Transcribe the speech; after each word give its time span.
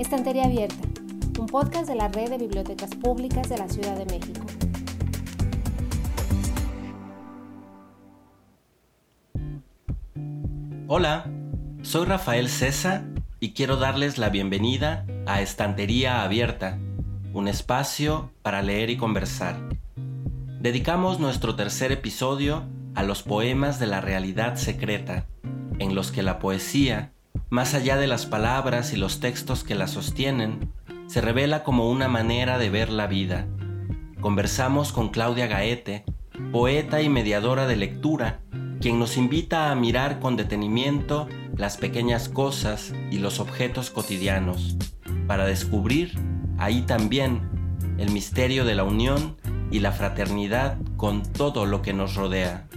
Estantería 0.00 0.44
Abierta, 0.44 0.88
un 1.38 1.44
podcast 1.44 1.86
de 1.86 1.94
la 1.94 2.08
Red 2.08 2.30
de 2.30 2.38
Bibliotecas 2.38 2.88
Públicas 2.94 3.50
de 3.50 3.58
la 3.58 3.68
Ciudad 3.68 3.98
de 3.98 4.06
México. 4.06 4.40
Hola, 10.86 11.30
soy 11.82 12.06
Rafael 12.06 12.48
César 12.48 13.04
y 13.40 13.52
quiero 13.52 13.76
darles 13.76 14.16
la 14.16 14.30
bienvenida 14.30 15.04
a 15.26 15.42
Estantería 15.42 16.22
Abierta, 16.22 16.78
un 17.34 17.46
espacio 17.46 18.32
para 18.40 18.62
leer 18.62 18.88
y 18.88 18.96
conversar. 18.96 19.58
Dedicamos 20.60 21.20
nuestro 21.20 21.56
tercer 21.56 21.92
episodio 21.92 22.64
a 22.94 23.02
los 23.02 23.22
poemas 23.22 23.78
de 23.78 23.86
la 23.86 24.00
realidad 24.00 24.56
secreta, 24.56 25.26
en 25.78 25.94
los 25.94 26.10
que 26.10 26.22
la 26.22 26.38
poesía, 26.38 27.12
más 27.50 27.74
allá 27.74 27.96
de 27.96 28.06
las 28.06 28.26
palabras 28.26 28.92
y 28.92 28.96
los 28.96 29.18
textos 29.18 29.64
que 29.64 29.74
la 29.74 29.88
sostienen, 29.88 30.72
se 31.08 31.20
revela 31.20 31.64
como 31.64 31.90
una 31.90 32.06
manera 32.06 32.58
de 32.58 32.70
ver 32.70 32.90
la 32.90 33.08
vida. 33.08 33.46
Conversamos 34.20 34.92
con 34.92 35.08
Claudia 35.08 35.48
Gaete, 35.48 36.04
poeta 36.52 37.02
y 37.02 37.08
mediadora 37.08 37.66
de 37.66 37.74
lectura, 37.74 38.40
quien 38.80 39.00
nos 39.00 39.16
invita 39.16 39.70
a 39.70 39.74
mirar 39.74 40.20
con 40.20 40.36
detenimiento 40.36 41.28
las 41.56 41.76
pequeñas 41.76 42.28
cosas 42.28 42.94
y 43.10 43.18
los 43.18 43.40
objetos 43.40 43.90
cotidianos, 43.90 44.76
para 45.26 45.44
descubrir 45.44 46.16
ahí 46.56 46.82
también 46.82 47.50
el 47.98 48.10
misterio 48.10 48.64
de 48.64 48.76
la 48.76 48.84
unión 48.84 49.36
y 49.72 49.80
la 49.80 49.90
fraternidad 49.90 50.78
con 50.96 51.24
todo 51.24 51.66
lo 51.66 51.82
que 51.82 51.92
nos 51.92 52.14
rodea. 52.14 52.68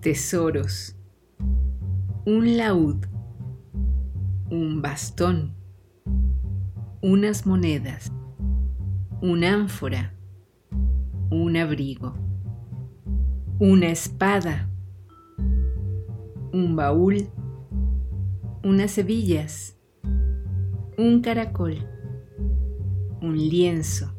Tesoros. 0.00 0.96
Un 2.24 2.56
laúd. 2.56 3.04
Un 4.48 4.80
bastón. 4.80 5.56
Unas 7.02 7.46
monedas. 7.46 8.12
Una 9.20 9.54
ánfora. 9.54 10.14
Un 11.32 11.56
abrigo. 11.56 12.14
Una 13.58 13.88
espada. 13.88 14.70
Un 16.52 16.76
baúl. 16.76 17.28
Unas 18.62 18.96
hebillas. 18.98 19.76
Un 20.96 21.22
caracol. 21.22 21.76
Un 23.20 23.36
lienzo. 23.36 24.14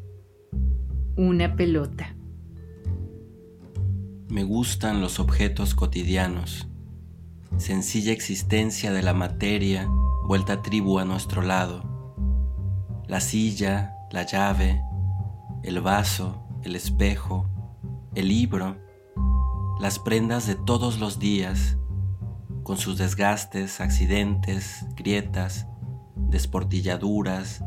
Una 1.16 1.56
pelota. 1.56 2.19
Me 4.30 4.44
gustan 4.44 5.00
los 5.00 5.18
objetos 5.18 5.74
cotidianos, 5.74 6.68
sencilla 7.56 8.12
existencia 8.12 8.92
de 8.92 9.02
la 9.02 9.12
materia 9.12 9.88
vuelta 10.22 10.62
tribu 10.62 11.00
a 11.00 11.04
nuestro 11.04 11.42
lado. 11.42 11.82
La 13.08 13.20
silla, 13.20 13.96
la 14.12 14.24
llave, 14.24 14.80
el 15.64 15.80
vaso, 15.80 16.44
el 16.62 16.76
espejo, 16.76 17.50
el 18.14 18.28
libro, 18.28 18.76
las 19.80 19.98
prendas 19.98 20.46
de 20.46 20.54
todos 20.54 21.00
los 21.00 21.18
días, 21.18 21.76
con 22.62 22.76
sus 22.76 22.98
desgastes, 22.98 23.80
accidentes, 23.80 24.86
grietas, 24.94 25.66
desportilladuras, 26.14 27.64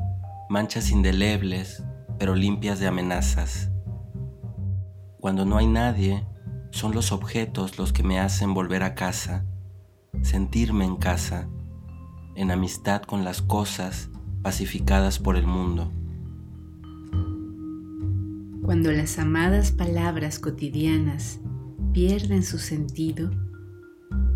manchas 0.47 0.91
indelebles, 0.91 1.83
pero 2.17 2.35
limpias 2.35 2.79
de 2.79 2.87
amenazas. 2.87 3.69
Cuando 5.19 5.43
no 5.43 5.57
hay 5.57 5.67
nadie, 5.67 6.25
son 6.73 6.95
los 6.95 7.11
objetos 7.11 7.77
los 7.77 7.93
que 7.93 8.01
me 8.01 8.19
hacen 8.19 8.55
volver 8.55 8.81
a 8.81 8.95
casa, 8.95 9.45
sentirme 10.23 10.85
en 10.85 10.95
casa, 10.95 11.47
en 12.35 12.49
amistad 12.49 13.03
con 13.03 13.23
las 13.23 13.43
cosas 13.43 14.09
pacificadas 14.41 15.19
por 15.19 15.35
el 15.35 15.45
mundo. 15.45 15.91
Cuando 18.63 18.91
las 18.91 19.19
amadas 19.19 19.71
palabras 19.71 20.39
cotidianas 20.39 21.39
pierden 21.93 22.41
su 22.41 22.57
sentido 22.57 23.29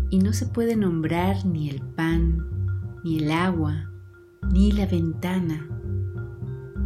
y 0.08 0.20
no 0.20 0.32
se 0.32 0.46
puede 0.46 0.76
nombrar 0.76 1.44
ni 1.44 1.68
el 1.68 1.82
pan, 1.82 2.38
ni 3.02 3.18
el 3.18 3.32
agua, 3.32 3.90
ni 4.52 4.70
la 4.70 4.86
ventana, 4.86 5.68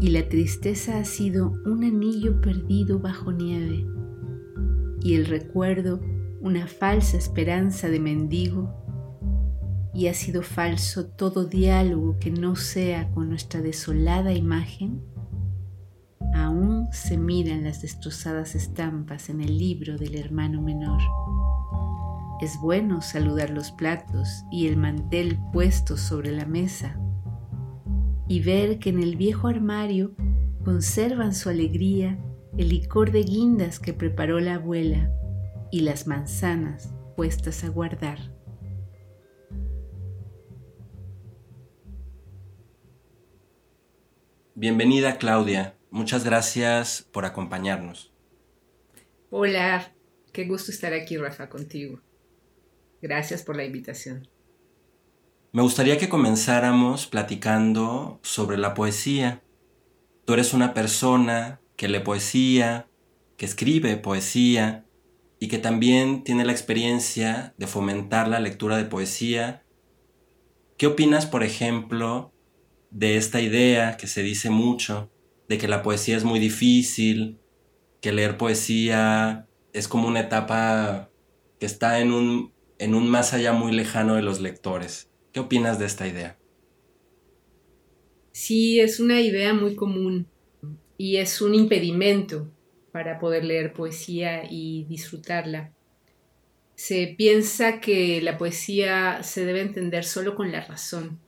y 0.01 0.09
la 0.09 0.27
tristeza 0.31 0.99
ha 0.99 1.05
sido 1.05 1.53
un 1.67 1.85
anillo 1.85 2.41
perdido 2.41 2.99
bajo 2.99 3.33
nieve, 3.33 3.87
y 5.03 5.15
el 5.15 5.27
recuerdo 5.27 6.01
una 6.41 6.67
falsa 6.67 7.17
esperanza 7.17 7.89
de 7.89 8.01
mendigo, 8.01 8.83
y 9.95 10.07
ha 10.07 10.15
sido 10.15 10.43
falso 10.43 11.07
todo 11.07 11.45
diálogo 11.45 12.19
que 12.19 12.31
no 12.31 12.57
sea 12.57 13.11
con 13.11 13.29
nuestra 13.29 13.61
desolada 13.61 14.33
imagen, 14.33 15.03
aún 16.35 16.89
se 16.93 17.19
miran 17.19 17.65
las 17.65 17.83
destrozadas 17.83 18.55
estampas 18.55 19.29
en 19.29 19.41
el 19.41 19.59
libro 19.59 19.99
del 19.99 20.17
hermano 20.17 20.63
menor. 20.63 21.01
Es 22.41 22.59
bueno 22.61 23.03
saludar 23.03 23.51
los 23.51 23.71
platos 23.71 24.45
y 24.51 24.67
el 24.67 24.77
mantel 24.77 25.39
puesto 25.53 25.97
sobre 25.97 26.33
la 26.33 26.47
mesa 26.47 26.99
y 28.27 28.41
ver 28.41 28.79
que 28.79 28.91
en 28.91 29.01
el 29.01 29.17
viejo 29.17 29.47
armario 29.47 30.17
conservan 30.65 31.35
su 31.35 31.51
alegría 31.51 32.19
el 32.59 32.69
licor 32.69 33.13
de 33.13 33.23
guindas 33.23 33.79
que 33.79 33.95
preparó 33.95 34.39
la 34.39 34.57
abuela 34.57 35.11
y 35.71 35.81
las 35.81 36.07
manzanas 36.07 36.93
puestas 37.17 37.65
a 37.65 37.69
guardar. 37.69 38.19
Bienvenida 44.55 45.17
Claudia, 45.17 45.79
muchas 45.91 46.25
gracias 46.25 47.09
por 47.11 47.25
acompañarnos. 47.25 48.13
Hola, 49.31 49.95
qué 50.33 50.45
gusto 50.47 50.71
estar 50.71 50.93
aquí 50.93 51.17
Rafa 51.17 51.49
contigo. 51.49 52.01
Gracias 53.01 53.43
por 53.43 53.57
la 53.57 53.65
invitación. 53.65 54.29
Me 55.53 55.63
gustaría 55.63 55.97
que 55.97 56.11
comenzáramos 56.11 57.07
platicando 57.07 58.21
sobre 58.23 58.59
la 58.59 58.75
poesía. 58.75 59.43
Tú 60.27 60.35
eres 60.35 60.53
una 60.53 60.75
persona 60.75 61.62
que 61.77 61.89
lee 61.89 62.01
poesía, 62.01 62.89
que 63.37 63.47
escribe 63.47 63.97
poesía 63.97 64.87
y 65.41 65.49
que 65.49 65.59
también 65.59 66.23
tiene 66.23 66.45
la 66.45 66.53
experiencia 66.53 67.55
de 67.57 67.67
fomentar 67.67 68.29
la 68.29 68.39
lectura 68.39 68.77
de 68.77 68.85
poesía. 68.85 69.65
¿Qué 70.77 70.87
opinas, 70.87 71.27
por 71.27 71.43
ejemplo, 71.43 72.33
de 72.91 73.17
esta 73.17 73.41
idea 73.41 73.97
que 73.97 74.07
se 74.07 74.23
dice 74.23 74.51
mucho, 74.51 75.11
de 75.49 75.59
que 75.59 75.67
la 75.67 75.83
poesía 75.83 76.17
es 76.17 76.25
muy 76.25 76.39
difícil, 76.39 77.41
que 78.01 78.13
leer 78.13 78.37
poesía 78.37 79.49
es 79.73 79.89
como 79.89 80.07
una 80.07 80.21
etapa 80.21 81.11
que 81.59 81.67
está 81.67 81.99
en 82.01 82.13
un, 82.13 82.53
en 82.79 82.95
un 82.95 83.09
más 83.09 83.33
allá 83.33 83.53
muy 83.53 83.73
lejano 83.73 84.15
de 84.15 84.23
los 84.23 84.41
lectores? 84.41 85.11
¿Qué 85.33 85.41
opinas 85.41 85.79
de 85.79 85.87
esta 85.87 86.07
idea? 86.07 86.39
Sí, 88.31 88.79
es 88.81 89.01
una 89.01 89.21
idea 89.21 89.53
muy 89.55 89.75
común 89.75 90.32
y 91.03 91.17
es 91.17 91.43
un 91.43 91.57
impedimento 91.57 92.49
para 92.93 93.19
poder 93.19 93.45
leer 93.45 93.73
poesía 93.73 94.45
y 94.49 94.85
disfrutarla. 94.85 95.73
Se 96.77 97.13
piensa 97.19 97.81
que 97.81 98.23
la 98.23 98.39
poesía 98.39 99.21
se 99.25 99.45
debe 99.45 99.63
entender 99.63 100.05
solo 100.05 100.37
con 100.37 100.53
la 100.53 100.61
razón. 100.65 101.19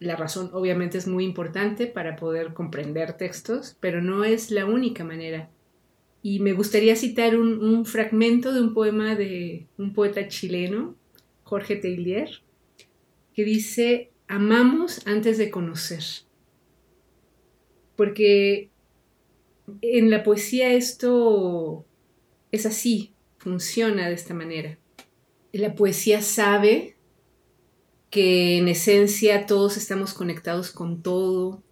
La 0.00 0.16
razón 0.16 0.50
obviamente 0.52 0.98
es 0.98 1.06
muy 1.06 1.24
importante 1.24 1.86
para 1.86 2.16
poder 2.16 2.52
comprender 2.52 3.16
textos, 3.16 3.76
pero 3.78 4.02
no 4.02 4.24
es 4.24 4.50
la 4.50 4.66
única 4.66 5.04
manera. 5.04 5.48
Y 6.20 6.40
me 6.40 6.52
gustaría 6.52 6.96
citar 6.96 7.38
un, 7.38 7.86
fragmento 7.86 8.52
de 8.52 8.60
un 8.60 8.74
poema 8.74 9.14
de 9.14 9.68
un 9.78 9.92
poeta 9.92 10.26
chileno, 10.26 10.96
Jorge 11.44 11.76
Teillier, 11.76 12.42
que 13.34 13.44
dice, 13.44 14.10
amamos 14.26 15.06
antes 15.06 15.38
de 15.38 15.48
conocer 15.48 16.25
porque 17.96 18.70
en 19.82 20.10
la 20.10 20.22
poesía 20.22 20.72
esto 20.72 21.84
es 22.52 22.66
así, 22.66 23.14
funciona 23.38 24.08
de 24.08 24.14
esta 24.14 24.34
manera. 24.34 24.78
La 25.52 25.74
poesía 25.74 26.22
sabe 26.22 26.96
que 28.10 28.58
en 28.58 28.68
esencia 28.68 29.46
todos 29.46 29.76
estamos 29.76 30.14
conectados 30.14 30.70
con 30.70 31.02
todo. 31.02 31.62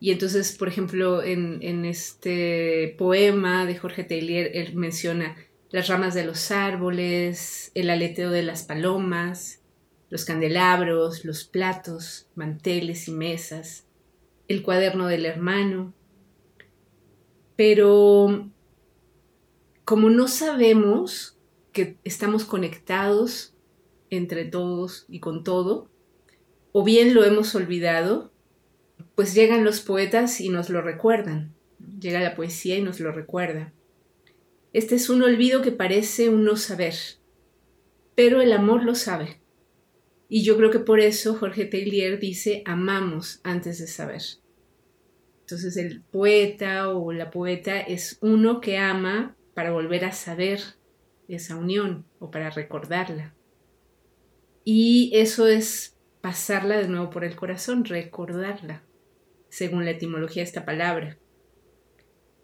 Y 0.00 0.12
entonces, 0.12 0.56
por 0.56 0.68
ejemplo, 0.68 1.22
en, 1.22 1.84
este 1.84 2.94
poema 2.98 3.66
de 3.66 3.76
Jorge 3.76 4.04
Taylor, 4.04 4.50
él 4.52 4.74
menciona 4.74 5.36
las 5.70 5.88
ramas 5.88 6.14
de 6.14 6.24
los 6.24 6.50
árboles, 6.50 7.70
el 7.74 7.90
aleteo 7.90 8.30
de 8.30 8.42
las 8.42 8.64
palomas, 8.64 9.60
los 10.08 10.24
candelabros, 10.24 11.24
los 11.24 11.44
platos, 11.44 12.28
manteles 12.34 13.06
y 13.08 13.12
mesas 13.12 13.84
el 14.50 14.64
cuaderno 14.64 15.06
del 15.06 15.26
hermano. 15.26 15.94
Pero 17.54 18.50
como 19.84 20.10
no 20.10 20.26
sabemos 20.26 21.38
que 21.70 21.98
estamos 22.02 22.44
conectados 22.44 23.54
entre 24.10 24.44
todos 24.44 25.06
y 25.08 25.20
con 25.20 25.44
todo, 25.44 25.88
o 26.72 26.82
bien 26.82 27.14
lo 27.14 27.24
hemos 27.24 27.54
olvidado, 27.54 28.32
pues 29.14 29.34
llegan 29.34 29.62
los 29.62 29.80
poetas 29.80 30.40
y 30.40 30.48
nos 30.48 30.68
lo 30.68 30.82
recuerdan. 30.82 31.54
Llega 32.00 32.18
la 32.18 32.34
poesía 32.34 32.76
y 32.76 32.82
nos 32.82 32.98
lo 32.98 33.12
recuerda. 33.12 33.72
Este 34.72 34.96
es 34.96 35.10
un 35.10 35.22
olvido 35.22 35.62
que 35.62 35.70
parece 35.70 36.28
un 36.28 36.42
no 36.42 36.56
saber, 36.56 36.94
pero 38.16 38.40
el 38.40 38.52
amor 38.52 38.82
lo 38.82 38.96
sabe. 38.96 39.39
Y 40.32 40.44
yo 40.44 40.56
creo 40.56 40.70
que 40.70 40.78
por 40.78 41.00
eso 41.00 41.34
Jorge 41.34 41.64
Taylor 41.64 42.20
dice 42.20 42.62
amamos 42.64 43.40
antes 43.42 43.80
de 43.80 43.88
saber. 43.88 44.22
Entonces 45.40 45.76
el 45.76 46.02
poeta 46.02 46.88
o 46.90 47.12
la 47.12 47.32
poeta 47.32 47.80
es 47.80 48.16
uno 48.22 48.60
que 48.60 48.78
ama 48.78 49.36
para 49.54 49.72
volver 49.72 50.04
a 50.04 50.12
saber 50.12 50.60
esa 51.26 51.56
unión 51.56 52.06
o 52.20 52.30
para 52.30 52.50
recordarla. 52.50 53.34
Y 54.64 55.10
eso 55.14 55.48
es 55.48 55.96
pasarla 56.20 56.78
de 56.78 56.86
nuevo 56.86 57.10
por 57.10 57.24
el 57.24 57.34
corazón, 57.34 57.84
recordarla, 57.84 58.84
según 59.48 59.84
la 59.84 59.90
etimología 59.90 60.44
de 60.44 60.46
esta 60.46 60.64
palabra. 60.64 61.18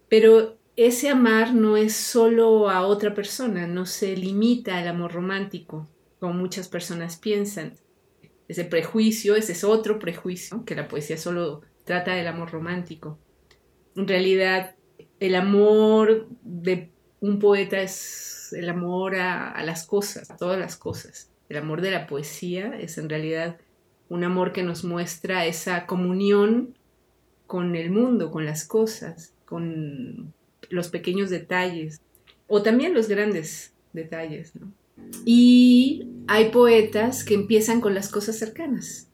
Pero 0.09 0.59
ese 0.75 1.09
amar 1.09 1.55
no 1.55 1.77
es 1.77 1.95
solo 1.95 2.69
a 2.69 2.85
otra 2.85 3.15
persona, 3.15 3.69
no 3.69 3.87
se 3.87 4.17
limita 4.17 4.77
al 4.77 4.89
amor 4.89 5.13
romántico, 5.13 5.89
como 6.21 6.33
muchas 6.35 6.69
personas 6.69 7.17
piensan. 7.17 7.75
Ese 8.49 8.65
prejuicio, 8.65 9.35
ese 9.35 9.53
es 9.53 9.65
otro 9.65 9.99
prejuicio, 9.99 10.65
que 10.65 10.75
la 10.75 10.89
poesía 10.89 11.17
solo 11.17 11.63
trata 11.85 12.15
del 12.15 12.27
amor 12.27 12.53
romántico. 12.53 13.19
En 13.97 14.07
realidad, 14.07 14.77
el 15.21 15.35
amor 15.35 16.29
de 16.43 16.91
un 17.21 17.39
poeta 17.39 17.81
es 17.81 18.53
el 18.53 18.69
amor 18.69 19.17
a, 19.17 19.63
las 19.65 19.87
cosas, 19.87 20.31
a 20.31 20.37
todas 20.37 20.59
las 20.59 20.77
cosas. 20.77 21.31
El 21.49 21.57
amor 21.57 21.81
de 21.81 21.91
la 21.91 22.07
poesía 22.07 22.77
es 22.79 22.99
en 22.99 23.09
realidad 23.09 23.59
un 24.09 24.25
amor 24.25 24.53
que 24.53 24.63
nos 24.63 24.85
muestra 24.85 25.47
esa 25.47 25.87
comunión 25.87 26.77
con 27.47 27.75
el 27.77 27.91
mundo, 27.91 28.31
con 28.31 28.45
las 28.45 28.65
cosas, 28.67 29.33
con 29.45 30.33
los 30.69 30.89
pequeños 30.89 31.31
detalles 31.31 32.01
o 32.47 32.63
también 32.63 32.95
los 32.95 33.09
grandes 33.09 33.75
detalles. 33.93 34.53
Y 35.25 36.09
hay 36.29 36.51
poetas 36.51 37.25
que 37.25 37.35
empiezan 37.35 37.81
con 37.81 37.95
las 37.95 38.09
cosas 38.09 38.39
cercanas, 38.39 39.09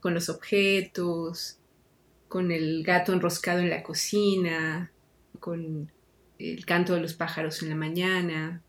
con 0.00 0.14
los 0.14 0.28
objetos, 0.28 1.58
con 2.28 2.50
el 2.50 2.82
gato 2.82 3.12
enroscado 3.12 3.60
en 3.60 3.70
la 3.70 3.82
cocina, 3.82 4.92
con 5.38 5.92
el 6.38 6.64
canto 6.64 6.94
de 6.94 7.00
los 7.00 7.14
pájaros 7.14 7.62
en 7.62 7.68
la 7.68 7.74
mañana, 7.74 8.62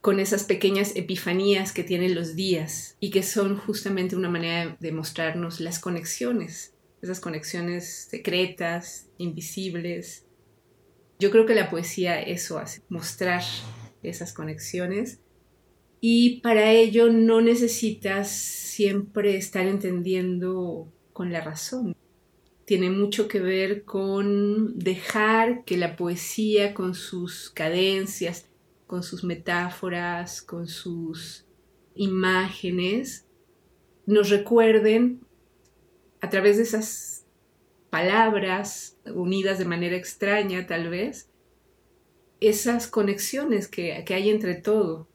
con 0.00 0.20
esas 0.20 0.44
pequeñas 0.44 0.94
epifanías 0.94 1.72
que 1.72 1.84
tienen 1.84 2.14
los 2.14 2.36
días 2.36 2.96
y 3.00 3.10
que 3.10 3.22
son 3.22 3.56
justamente 3.56 4.16
una 4.16 4.28
manera 4.28 4.76
de 4.78 4.92
mostrarnos 4.92 5.60
las 5.60 5.78
conexiones, 5.78 6.74
esas 7.02 7.20
conexiones 7.20 8.06
secretas, 8.10 9.08
invisibles. 9.18 10.24
Yo 11.18 11.30
creo 11.30 11.46
que 11.46 11.54
la 11.54 11.70
poesía 11.70 12.20
eso 12.20 12.58
hace, 12.58 12.82
mostrar 12.88 13.42
esas 14.02 14.32
conexiones 14.32 15.20
y 16.00 16.40
para 16.40 16.72
ello 16.72 17.10
no 17.10 17.40
necesitas 17.40 18.30
siempre 18.30 19.36
estar 19.36 19.66
entendiendo 19.66 20.92
con 21.12 21.32
la 21.32 21.40
razón. 21.40 21.96
Tiene 22.64 22.90
mucho 22.90 23.28
que 23.28 23.40
ver 23.40 23.84
con 23.84 24.78
dejar 24.78 25.64
que 25.64 25.76
la 25.76 25.96
poesía 25.96 26.74
con 26.74 26.94
sus 26.94 27.50
cadencias, 27.50 28.48
con 28.86 29.02
sus 29.02 29.24
metáforas, 29.24 30.42
con 30.42 30.68
sus 30.68 31.44
imágenes, 31.94 33.26
nos 34.06 34.30
recuerden 34.30 35.20
a 36.20 36.30
través 36.30 36.56
de 36.56 36.62
esas 36.62 37.24
palabras 37.90 38.96
unidas 39.06 39.58
de 39.58 39.64
manera 39.64 39.96
extraña 39.96 40.66
tal 40.66 40.88
vez, 40.88 41.28
esas 42.40 42.86
conexiones 42.86 43.68
que, 43.68 44.04
hay 44.08 44.30
entre 44.30 44.54
todo, 44.54 45.08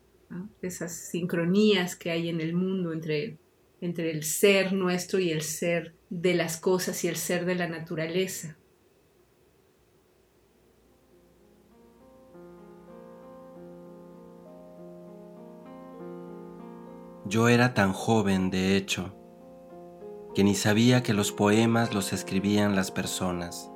esas 0.61 0.93
sincronías 0.93 1.95
que 1.95 2.11
hay 2.11 2.29
en 2.29 2.41
el 2.41 2.53
mundo 2.53 2.93
entre, 2.93 3.37
entre 3.81 4.11
el 4.11 4.23
ser 4.23 4.73
nuestro 4.73 5.19
y 5.19 5.31
el 5.31 5.41
ser 5.41 5.93
de 6.09 6.33
las 6.33 6.57
cosas 6.57 7.03
y 7.03 7.07
el 7.07 7.15
ser 7.15 7.45
de 7.45 7.55
la 7.55 7.67
naturaleza. 7.67 8.57
Yo 17.25 17.47
era 17.47 17.73
tan 17.73 17.93
joven, 17.93 18.49
de 18.49 18.75
hecho, 18.75 19.15
que 20.35 20.43
ni 20.43 20.53
sabía 20.53 21.01
que 21.01 21.13
los 21.13 21.31
poemas 21.31 21.93
los 21.93 22.11
escribían 22.11 22.75
las 22.75 22.91
personas. 22.91 23.71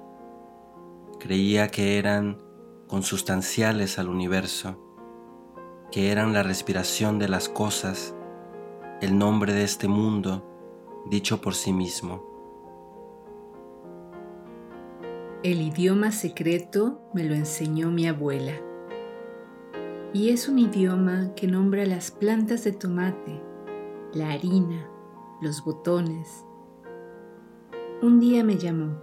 Creía 1.22 1.70
que 1.70 1.98
eran 1.98 2.42
consustanciales 2.88 3.98
al 3.98 4.10
universo, 4.10 4.85
que 5.96 6.12
eran 6.12 6.34
la 6.34 6.44
respiración 6.44 7.20
de 7.20 7.30
las 7.30 7.48
cosas, 7.48 8.14
el 9.00 9.18
nombre 9.18 9.54
de 9.54 9.64
este 9.64 9.88
mundo 9.88 10.44
dicho 11.10 11.40
por 11.40 11.56
sí 11.56 11.72
mismo. 11.72 12.22
El 15.42 15.62
idioma 15.62 16.12
secreto 16.12 17.00
me 17.14 17.24
lo 17.24 17.34
enseñó 17.34 17.92
mi 17.92 18.10
abuela 18.10 18.52
y 20.12 20.32
es 20.32 20.50
un 20.50 20.60
idioma 20.60 21.34
que 21.34 21.48
nombra 21.48 21.86
las 21.86 22.12
plantas 22.12 22.66
de 22.66 22.74
tomate, 22.74 23.42
la 24.12 24.34
harina, 24.34 24.90
los 25.42 25.64
botones. 25.64 26.44
Un 28.02 28.20
día 28.20 28.44
me 28.44 28.58
llamó. 28.58 29.00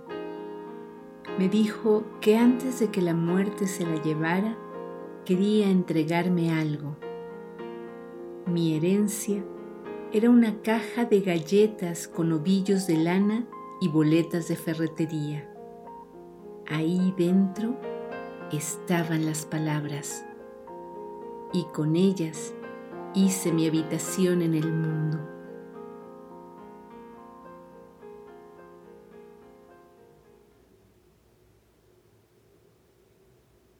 Me 1.38 1.48
dijo 1.48 2.04
que 2.20 2.36
antes 2.36 2.80
de 2.80 2.90
que 2.90 3.00
la 3.00 3.14
muerte 3.14 3.66
se 3.66 3.86
la 3.86 4.02
llevara, 4.02 4.58
quería 5.24 5.68
entregarme 5.70 6.52
algo. 6.52 6.96
Mi 8.46 8.74
herencia 8.74 9.44
era 10.12 10.28
una 10.28 10.60
caja 10.62 11.04
de 11.04 11.20
galletas 11.20 12.08
con 12.08 12.32
ovillos 12.32 12.86
de 12.86 12.96
lana 12.96 13.46
y 13.80 13.88
boletas 13.88 14.48
de 14.48 14.56
ferretería. 14.56 15.48
Ahí 16.68 17.14
dentro 17.16 17.76
estaban 18.52 19.24
las 19.24 19.46
palabras 19.46 20.24
y 21.52 21.64
con 21.72 21.96
ellas 21.96 22.52
hice 23.14 23.52
mi 23.52 23.66
habitación 23.66 24.42
en 24.42 24.54
el 24.54 24.72
mundo. 24.72 25.31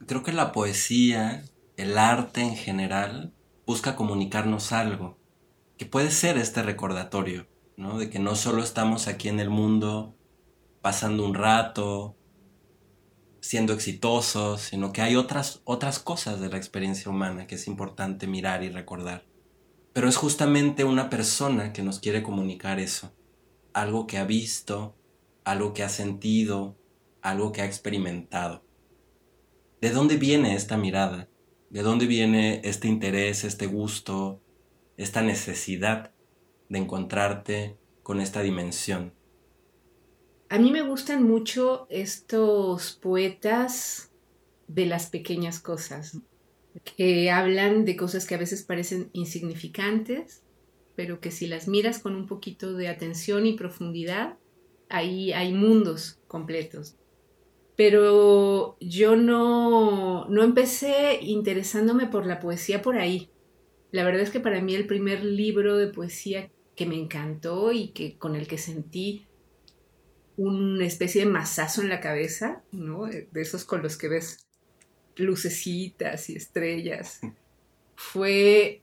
Creo 0.05 0.23
que 0.23 0.33
la 0.33 0.51
poesía, 0.51 1.45
el 1.77 1.97
arte 1.97 2.41
en 2.41 2.55
general, 2.55 3.33
busca 3.65 3.95
comunicarnos 3.95 4.71
algo, 4.71 5.17
que 5.77 5.85
puede 5.85 6.11
ser 6.11 6.37
este 6.37 6.61
recordatorio, 6.61 7.47
¿no? 7.77 7.97
De 7.97 8.09
que 8.09 8.19
no 8.19 8.35
solo 8.35 8.63
estamos 8.63 9.07
aquí 9.07 9.29
en 9.29 9.39
el 9.39 9.49
mundo 9.49 10.15
pasando 10.81 11.25
un 11.25 11.33
rato, 11.33 12.17
siendo 13.39 13.73
exitosos, 13.73 14.61
sino 14.61 14.91
que 14.91 15.01
hay 15.01 15.15
otras, 15.15 15.61
otras 15.63 15.99
cosas 15.99 16.41
de 16.41 16.49
la 16.49 16.57
experiencia 16.57 17.09
humana 17.09 17.47
que 17.47 17.55
es 17.55 17.67
importante 17.67 18.27
mirar 18.27 18.63
y 18.63 18.69
recordar. 18.69 19.25
Pero 19.93 20.09
es 20.09 20.17
justamente 20.17 20.83
una 20.83 21.09
persona 21.09 21.71
que 21.71 21.83
nos 21.83 21.99
quiere 21.99 22.23
comunicar 22.23 22.79
eso, 22.79 23.13
algo 23.73 24.07
que 24.07 24.17
ha 24.17 24.25
visto, 24.25 24.97
algo 25.45 25.73
que 25.73 25.83
ha 25.83 25.89
sentido, 25.89 26.77
algo 27.21 27.51
que 27.51 27.61
ha 27.61 27.65
experimentado. 27.65 28.65
¿De 29.83 29.89
dónde 29.89 30.15
viene 30.15 30.55
esta 30.55 30.77
mirada? 30.77 31.27
¿De 31.69 31.81
dónde 31.81 32.05
viene 32.05 32.61
este 32.63 32.87
interés, 32.87 33.43
este 33.43 33.65
gusto, 33.65 34.41
esta 34.95 35.21
necesidad 35.21 36.13
de 36.69 36.79
encontrarte 36.79 37.75
con 38.01 38.21
esta 38.21 38.41
dimensión? 38.41 39.13
A 40.47 40.57
mí 40.57 40.71
me 40.71 40.83
gustan 40.83 41.23
mucho 41.23 41.85
estos 41.89 42.93
poetas 42.93 44.13
de 44.69 44.85
las 44.85 45.07
pequeñas 45.07 45.59
cosas, 45.59 46.17
que 46.95 47.29
hablan 47.29 47.83
de 47.83 47.97
cosas 47.97 48.25
que 48.25 48.35
a 48.35 48.37
veces 48.39 48.63
parecen 48.63 49.09
insignificantes, 49.11 50.43
pero 50.95 51.19
que 51.19 51.29
si 51.29 51.45
las 51.45 51.67
miras 51.67 51.99
con 51.99 52.15
un 52.15 52.25
poquito 52.25 52.71
de 52.71 52.87
atención 52.87 53.45
y 53.45 53.57
profundidad, 53.57 54.37
ahí 54.87 55.33
hay 55.33 55.51
mundos 55.51 56.21
completos. 56.29 56.95
Pero 57.75 58.77
yo 58.79 59.15
no, 59.15 60.25
no 60.29 60.43
empecé 60.43 61.19
interesándome 61.21 62.07
por 62.07 62.25
la 62.25 62.39
poesía 62.39 62.81
por 62.81 62.97
ahí. 62.97 63.29
La 63.91 64.03
verdad 64.03 64.21
es 64.21 64.29
que 64.29 64.39
para 64.39 64.61
mí 64.61 64.75
el 64.75 64.87
primer 64.87 65.23
libro 65.23 65.77
de 65.77 65.87
poesía 65.87 66.51
que 66.75 66.85
me 66.85 66.95
encantó 66.95 67.71
y 67.71 67.89
que 67.89 68.17
con 68.17 68.35
el 68.35 68.47
que 68.47 68.57
sentí 68.57 69.27
una 70.37 70.85
especie 70.85 71.25
de 71.25 71.29
mazazo 71.29 71.81
en 71.81 71.89
la 71.89 71.99
cabeza, 71.99 72.63
¿no? 72.71 73.05
De 73.05 73.29
esos 73.35 73.65
con 73.65 73.83
los 73.83 73.97
que 73.97 74.07
ves 74.07 74.47
lucecitas 75.15 76.29
y 76.29 76.35
estrellas. 76.35 77.21
Fue 77.95 78.81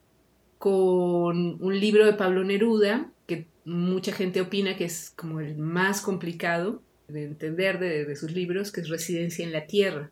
con 0.59 1.63
un 1.63 1.81
libro 1.81 2.07
de 2.07 2.13
Pablo 2.13 2.45
Neruda, 2.45 3.11
que 3.27 3.49
mucha 3.65 4.13
gente 4.13 4.41
opina 4.41 4.77
que 4.77 4.85
es 4.85 5.13
como 5.17 5.41
el 5.41 5.57
más 5.57 6.03
complicado 6.03 6.83
de 7.13 7.25
entender 7.25 7.79
de, 7.79 8.17
sus 8.17 8.33
libros, 8.33 8.73
que 8.73 8.81
es 8.81 8.89
Residencia 8.89 9.45
en 9.45 9.53
la 9.53 9.67
Tierra, 9.67 10.11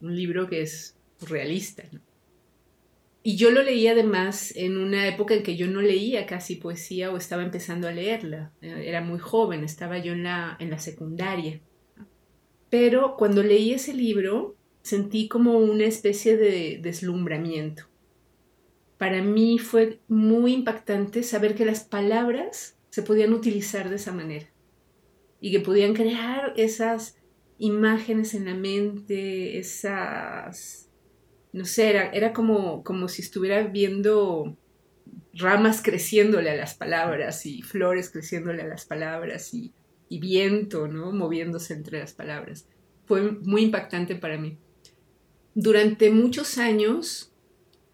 un 0.00 0.14
libro 0.16 0.48
que 0.48 0.62
es 0.62 0.94
realista. 1.20 1.84
Y 3.22 3.36
yo 3.36 3.50
lo 3.50 3.62
leí 3.62 3.86
además 3.86 4.54
en 4.56 4.78
una 4.78 5.06
época 5.06 5.34
en 5.34 5.42
que 5.42 5.56
yo 5.56 5.66
no 5.66 5.82
leía 5.82 6.26
casi 6.26 6.56
poesía 6.56 7.10
o 7.10 7.16
estaba 7.16 7.42
empezando 7.42 7.86
a 7.86 7.92
leerla. 7.92 8.52
Era 8.62 9.02
muy 9.02 9.18
joven, 9.18 9.62
estaba 9.62 9.98
yo 9.98 10.14
en 10.14 10.22
la, 10.22 10.56
en 10.58 10.70
la 10.70 10.78
secundaria. 10.78 11.60
Pero 12.70 13.16
cuando 13.16 13.42
leí 13.42 13.72
ese 13.72 13.92
libro 13.92 14.56
sentí 14.82 15.28
como 15.28 15.58
una 15.58 15.84
especie 15.84 16.36
de 16.38 16.78
deslumbramiento. 16.82 17.84
Para 18.96 19.22
mí 19.22 19.58
fue 19.58 19.98
muy 20.08 20.54
impactante 20.54 21.22
saber 21.22 21.54
que 21.54 21.66
las 21.66 21.84
palabras 21.84 22.76
se 22.88 23.02
podían 23.02 23.34
utilizar 23.34 23.90
de 23.90 23.96
esa 23.96 24.12
manera 24.12 24.46
y 25.40 25.50
que 25.50 25.60
podían 25.60 25.94
crear 25.94 26.52
esas 26.56 27.16
imágenes 27.58 28.34
en 28.34 28.46
la 28.46 28.54
mente, 28.54 29.58
esas, 29.58 30.88
no 31.52 31.64
sé, 31.64 31.90
era, 32.12 32.32
como, 32.32 32.84
como 32.84 33.08
si 33.08 33.22
estuviera 33.22 33.62
viendo 33.64 34.56
ramas 35.32 35.82
creciéndole 35.82 36.50
a 36.50 36.56
las 36.56 36.74
palabras 36.74 37.46
y 37.46 37.62
flores 37.62 38.10
creciéndole 38.10 38.62
a 38.62 38.66
las 38.66 38.84
palabras 38.84 39.54
y, 39.54 39.72
y 40.08 40.18
viento, 40.18 40.88
¿no? 40.88 41.12
Moviéndose 41.12 41.74
entre 41.74 42.00
las 42.00 42.12
palabras. 42.12 42.66
Fue 43.06 43.32
muy 43.32 43.62
impactante 43.62 44.16
para 44.16 44.38
mí. 44.38 44.58
Durante 45.54 46.10
muchos 46.10 46.58
años, 46.58 47.32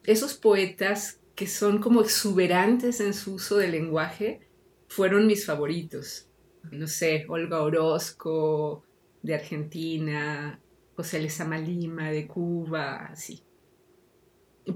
esos 0.05 0.35
poetas 0.35 1.21
que 1.35 1.47
son 1.47 1.79
como 1.81 2.00
exuberantes 2.00 3.00
en 3.00 3.15
su 3.15 3.35
uso 3.35 3.57
del 3.57 3.73
lenguaje 3.73 4.41
fueron 4.88 5.26
mis 5.26 5.45
favoritos 5.45 6.26
no 6.73 6.87
sé, 6.87 7.27
Olga 7.29 7.63
Orozco 7.63 8.85
de 9.23 9.35
Argentina, 9.35 10.61
José 10.95 11.21
Lezama 11.21 11.59
Lima 11.59 12.11
de 12.11 12.27
Cuba, 12.27 13.07
así. 13.07 13.43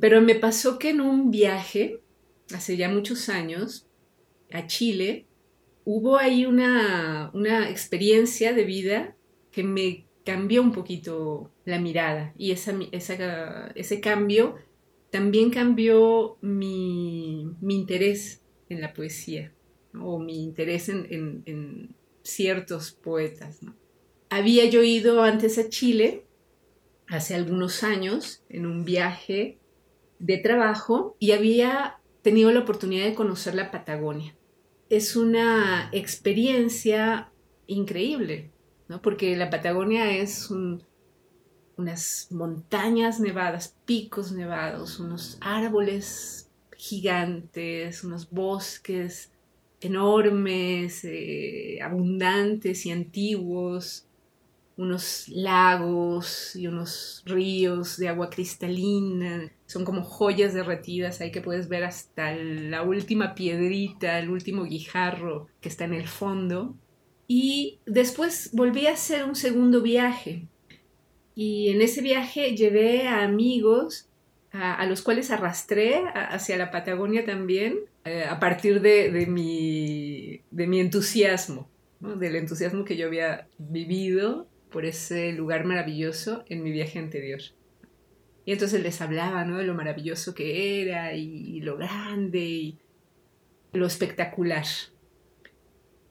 Pero 0.01 0.21
me 0.21 0.35
pasó 0.35 0.79
que 0.79 0.91
en 0.91 1.01
un 1.01 1.31
viaje, 1.31 2.01
hace 2.55 2.77
ya 2.77 2.89
muchos 2.89 3.29
años, 3.29 3.87
a 4.53 4.67
Chile, 4.67 5.27
hubo 5.85 6.17
ahí 6.17 6.47
una, 6.47 7.31
una 7.35 7.71
experiencia 7.71 8.53
de 8.53 8.65
vida 8.65 9.17
que 9.51 9.65
me 9.65 10.07
cambió 10.25 10.63
un 10.63 10.73
poquito 10.73 11.51
la 11.65 11.81
mirada 11.81 12.35
y 12.37 12.53
esa, 12.53 12.79
ese 12.93 14.01
cambio 14.01 14.57
también 15.11 15.51
cambió 15.51 16.37
mi, 16.41 17.51
mi 17.61 17.75
interés 17.75 18.43
en 18.69 18.81
la 18.81 18.93
poesía 18.93 19.53
o 19.99 20.19
mi 20.19 20.43
interés 20.43 20.89
en, 20.89 21.95
ciertos 22.23 22.93
poetas. 22.93 23.61
Había 24.29 24.67
yo 24.67 24.83
ido 24.83 25.23
antes 25.23 25.59
a 25.59 25.69
Chile, 25.69 26.27
hace 27.09 27.35
algunos 27.35 27.83
años, 27.83 28.43
en 28.49 28.67
un 28.67 28.85
viaje 28.85 29.59
de 30.19 30.37
trabajo 30.37 31.17
y 31.19 31.33
había 31.33 31.99
tenido 32.23 32.53
la 32.53 32.61
oportunidad 32.61 33.07
de 33.07 33.15
conocer 33.15 33.55
la 33.55 33.71
Patagonia. 33.71 34.37
Es 34.91 35.17
una 35.17 35.89
experiencia 35.93 37.33
increíble, 37.67 38.51
¿no? 38.89 39.01
porque 39.01 39.35
la 39.35 39.49
Patagonia 39.49 40.17
es 40.19 40.51
unas 41.77 42.29
montañas 42.31 43.19
nevadas, 43.19 43.77
picos 43.87 44.31
nevados, 44.31 45.01
unos 45.01 45.39
árboles 45.41 46.51
gigantes, 46.77 48.05
unos 48.05 48.31
bosques 48.31 49.30
enormes, 49.81 51.05
eh, 51.05 51.79
abundantes 51.83 52.87
y 52.87 52.91
antiguos, 52.91 54.07
unos 54.77 55.29
lagos 55.29 56.57
y 56.57 56.67
unos 56.67 57.23
ríos 57.27 57.97
de 57.99 58.09
agua 58.09 58.31
cristalina. 58.31 59.53
Son 59.67 59.85
como 59.85 60.03
joyas 60.03 60.55
derretidas 60.55 61.21
ahí 61.21 61.31
que 61.31 61.43
puedes 61.43 61.69
ver 61.69 61.85
hasta 61.85 62.35
la 62.35 62.83
última 62.83 63.35
piedrita, 63.35 64.19
el 64.19 64.31
último 64.31 64.65
guijarro 64.65 65.49
que 65.61 65.69
está 65.69 65.85
en 65.85 65.95
el 65.95 66.09
fondo. 66.09 66.75
Y 67.29 67.79
después 67.87 68.51
volví 68.53 68.87
a 68.87 68.93
hacer 68.93 69.25
un 69.25 69.37
segundo 69.37 69.83
viaje. 69.83 70.49
Y 71.35 71.69
en 71.69 71.83
ese 71.83 72.01
viaje 72.01 72.57
llevé 72.57 73.07
a 73.07 73.23
amigos 73.23 74.09
a, 74.53 74.85
los 74.87 75.03
cuales 75.03 75.31
arrastré 75.31 76.03
hacia 76.13 76.57
la 76.57 76.71
Patagonia 76.71 77.25
también 77.25 77.79
eh, 78.05 78.25
a 78.25 78.41
partir 78.41 78.81
de, 78.81 79.27
mi, 79.27 80.41
de 80.51 80.67
mi 80.67 80.81
entusiasmo, 80.81 81.69
del 82.01 82.37
entusiasmo 82.37 82.85
que 82.85 82.97
yo 82.97 83.07
había 83.07 83.47
vivido 83.59 84.49
por 84.71 84.87
ese 84.87 85.33
lugar 85.33 85.67
maravilloso 85.67 86.45
en 86.49 86.63
mi 86.63 86.71
viaje 86.71 86.99
anterior. 86.99 87.41
Y 88.47 88.53
entonces 88.53 88.83
les 88.83 89.03
hablaba 89.03 89.45
¿no? 89.45 89.59
de 89.59 89.65
lo 89.65 89.75
maravilloso 89.75 90.35
que 90.35 90.81
era 90.81 91.15
y, 91.15 91.61
lo 91.61 91.77
grande 91.77 92.41
y 92.41 92.79
lo 93.73 93.87
espectacular. 93.87 94.65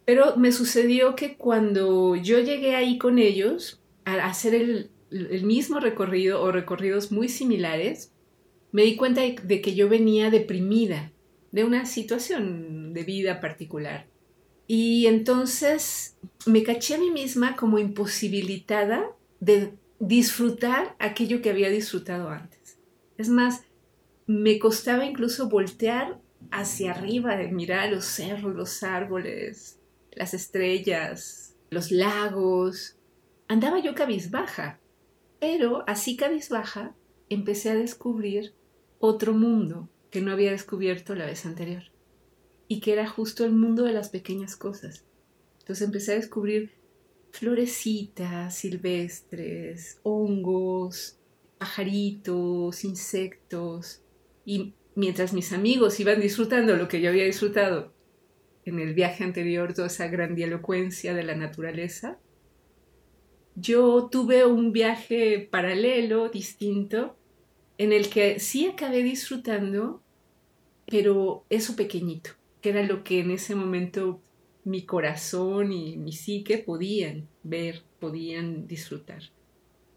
Pero 0.06 0.38
me 0.38 0.52
sucedió 0.52 1.16
que 1.16 1.38
cuando 1.38 2.16
yo 2.16 2.40
llegué 2.40 2.76
ahí 2.76 3.00
con 3.00 3.18
ellos, 3.18 3.82
a 4.06 4.14
hacer 4.28 4.54
el, 4.54 4.92
el 5.10 5.44
mismo 5.44 5.80
recorrido 5.80 6.42
o 6.42 6.52
recorridos 6.52 7.12
muy 7.12 7.30
similares, 7.30 8.14
me 8.72 8.84
di 8.84 8.96
cuenta 8.96 9.22
de 9.22 9.62
que 9.62 9.74
yo 9.74 9.90
venía 9.90 10.30
deprimida 10.30 11.12
de 11.52 11.64
una 11.64 11.86
situación 11.86 12.94
de 12.94 13.04
vida 13.04 13.40
particular. 13.40 14.08
Y 14.68 15.08
entonces 15.08 16.18
me 16.46 16.64
caché 16.64 16.96
a 16.96 17.00
mí 17.00 17.10
misma 17.10 17.56
como 17.56 17.80
imposibilitada 17.80 19.12
de 19.40 19.74
disfrutar 20.00 20.96
aquello 21.00 21.42
que 21.42 21.50
había 21.50 21.70
disfrutado 21.70 22.30
antes. 22.30 22.78
Es 23.18 23.30
más, 23.30 23.64
me 24.28 24.60
costaba 24.60 25.06
incluso 25.06 25.50
voltear 25.50 26.20
hacia 26.52 26.92
arriba, 26.92 27.36
de 27.36 27.48
mirar 27.48 27.92
los 27.92 28.06
cerros, 28.06 28.56
los 28.56 28.84
árboles, 28.84 29.80
las 30.12 30.34
estrellas, 30.34 31.56
los 31.70 31.92
lagos. 31.92 32.96
Andaba 33.48 33.80
yo 33.80 33.96
cabizbaja, 33.96 34.80
pero 35.40 35.84
así 35.88 36.16
cabizbaja 36.16 36.96
empecé 37.30 37.72
a 37.72 37.76
descubrir 37.76 38.54
otro 39.00 39.34
mundo 39.34 39.90
que 40.10 40.22
no 40.22 40.32
había 40.32 40.52
descubierto 40.52 41.16
la 41.16 41.26
vez 41.26 41.46
anterior 41.46 41.84
y 42.68 42.80
que 42.80 42.94
era 42.94 43.08
justo 43.08 43.46
el 43.46 43.52
mundo 43.52 43.84
de 43.84 43.94
las 43.94 44.10
pequeñas 44.10 44.56
cosas. 44.56 45.06
Entonces 45.60 45.86
empecé 45.86 46.14
a 46.14 46.16
descubrir 46.16 46.72
florecitas 47.32 48.56
silvestres, 48.56 50.00
hongos, 50.04 51.20
pajaritos, 51.58 52.84
insectos 52.84 54.02
y 54.46 54.74
mientras 54.96 55.34
mis 55.34 55.54
amigos 55.54 56.00
iban 56.00 56.20
disfrutando 56.20 56.76
lo 56.76 56.88
que 56.88 57.02
yo 57.02 57.10
había 57.10 57.26
disfrutado 57.26 57.94
en 58.66 58.80
el 58.80 58.94
viaje 58.94 59.24
anterior, 59.24 59.74
toda 59.74 59.88
esa 59.88 60.08
grandilocuencia 60.08 61.14
de 61.14 61.24
la 61.24 61.36
naturaleza, 61.36 62.20
yo 63.56 64.10
tuve 64.12 64.46
un 64.46 64.72
viaje 64.72 65.48
paralelo, 65.52 66.30
distinto, 66.30 67.19
en 67.80 67.94
el 67.94 68.10
que 68.10 68.40
sí 68.42 68.68
acabé 68.68 69.04
disfrutando, 69.04 70.04
pero 70.86 71.46
eso 71.50 71.78
pequeñito, 71.78 72.32
que 72.60 72.72
era 72.72 72.84
lo 72.84 73.06
que 73.06 73.22
en 73.22 73.32
ese 73.32 73.56
momento 73.56 74.22
mi 74.66 74.86
corazón 74.86 75.72
y 75.72 75.96
mi 75.96 76.12
psique 76.12 76.58
podían 76.58 77.30
ver, 77.42 77.84
podían 78.00 78.68
disfrutar. 78.68 79.24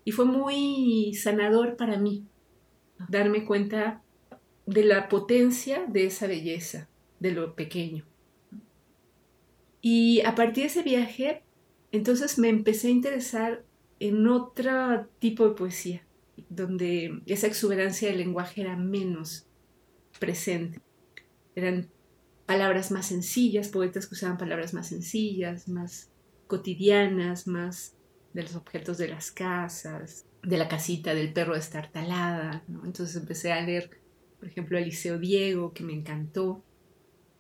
Y 0.05 0.13
fue 0.13 0.27
muy 0.27 1.13
sanador 1.15 1.77
para 1.77 1.99
mí 1.99 2.25
darme 3.09 3.45
cuenta 3.45 4.01
de 4.65 4.85
la 4.85 5.09
potencia 5.09 5.85
de 5.89 6.07
esa 6.07 6.29
belleza, 6.29 6.89
de 7.19 7.33
lo 7.33 7.57
pequeño. 7.57 8.05
Y 9.81 10.21
a 10.21 10.37
partir 10.37 10.63
de 10.63 10.69
ese 10.69 10.83
viaje, 10.85 11.43
entonces 11.91 12.39
me 12.39 12.49
empecé 12.49 12.87
a 12.87 12.93
interesar 12.93 13.65
en 13.99 14.29
otro 14.29 15.09
tipo 15.19 15.49
de 15.49 15.57
poesía 15.57 16.07
donde 16.49 17.23
esa 17.27 17.47
exuberancia 17.47 18.09
del 18.09 18.19
lenguaje 18.19 18.63
era 18.63 18.77
menos 18.77 19.47
presente. 20.19 20.81
Eran 21.55 21.89
palabras 22.47 22.91
más 22.91 23.07
sencillas, 23.07 23.69
poetas 23.69 24.07
que 24.07 24.15
usaban 24.15 24.39
palabras 24.39 24.75
más 24.75 24.89
sencillas, 24.89 25.69
más 25.69 26.11
cotidianas, 26.47 27.47
más 27.47 27.95
de 28.33 28.43
los 28.43 28.57
objetos 28.57 28.99
de 28.99 29.09
las 29.09 29.31
casas, 29.31 30.27
de 30.43 30.59
la 30.59 30.69
casita 30.69 31.15
del 31.15 31.33
perro 31.33 31.55
destartalada. 31.55 32.65
Entonces 32.85 33.17
empecé 33.17 33.53
a 33.53 33.63
leer, 33.63 33.91
por 34.39 34.49
ejemplo, 34.49 34.79
Eliseo 34.79 35.19
Diego, 35.19 35.73
que 35.73 35.85
me 35.85 35.95
encantó. 35.95 36.63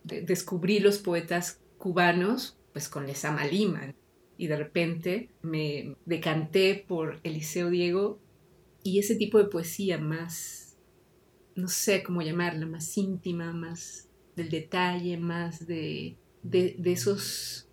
descubrí 0.04 0.80
los 0.80 0.98
poetas 0.98 1.60
cubanos, 1.78 2.56
pues 2.72 2.88
con 2.88 3.06
Lezama 3.06 3.46
Lima. 3.46 3.94
Y 4.38 4.46
de 4.46 4.56
repente 4.56 5.30
me 5.42 5.96
decanté 6.06 6.84
por 6.88 7.20
Eliseo 7.22 7.70
Diego 7.70 8.18
Y 8.82 8.98
ese 8.98 9.14
tipo 9.14 9.38
de 9.38 9.44
poesía 9.44 9.98
más, 9.98 10.76
no 11.54 11.68
sé 11.68 12.02
cómo 12.02 12.22
llamarla, 12.22 12.66
más 12.66 12.96
íntima, 12.98 13.52
más 13.52 14.08
del 14.36 14.50
detalle, 14.50 15.16
más 15.18 15.66
de, 15.66 16.16
de, 16.42 16.76
de 16.78 16.92
esos 16.92 17.68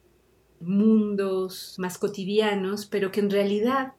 mundos 0.59 1.75
más 1.77 1.97
cotidianos, 1.97 2.85
pero 2.85 3.11
que 3.11 3.21
en 3.21 3.29
realidad 3.29 3.93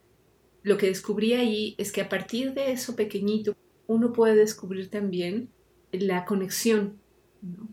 lo 0.63 0.77
que 0.77 0.87
descubrí 0.87 1.33
ahí 1.33 1.75
es 1.79 1.91
que 1.91 2.03
a 2.03 2.09
partir 2.09 2.53
de 2.53 2.73
eso 2.73 2.97
pequeñito 2.97 3.57
uno 3.87 4.13
puede 4.13 4.37
descubrir 4.37 4.91
también 4.91 5.51
la 5.91 6.25
conexión 6.25 7.01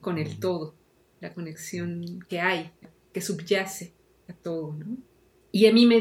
con 0.01 0.17
el 0.17 0.39
todo, 0.39 0.73
la 1.19 1.33
conexión 1.33 2.25
que 2.29 2.39
hay, 2.39 2.71
que 3.13 3.21
subyace 3.21 3.93
a 4.27 4.33
todo. 4.33 4.73
¿no? 4.73 4.97
Y 5.57 5.65
a 5.65 5.73
mí 5.73 5.87
me, 5.87 5.99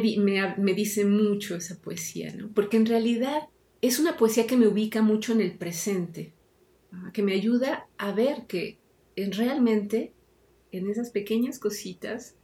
me, 0.59 0.75
dice 0.75 1.07
mucho 1.07 1.57
esa 1.57 1.81
poesía, 1.81 2.31
¿no? 2.35 2.51
porque 2.53 2.77
en 2.77 2.85
realidad 2.85 3.49
es 3.81 3.99
una 3.99 4.19
poesía 4.19 4.47
que 4.47 4.59
me 4.59 4.69
ubica 4.69 5.01
mucho 5.01 5.33
en 5.33 5.41
el 5.41 5.53
presente, 5.53 6.35
que 7.15 7.23
me 7.23 7.33
ayuda 7.33 7.89
a 7.97 8.13
ver 8.13 8.45
que 8.47 8.77
en 9.17 9.33
realmente 9.33 10.13
en 10.73 10.91
esas 10.91 11.09
pequeñas 11.09 11.59
cositas 11.59 12.37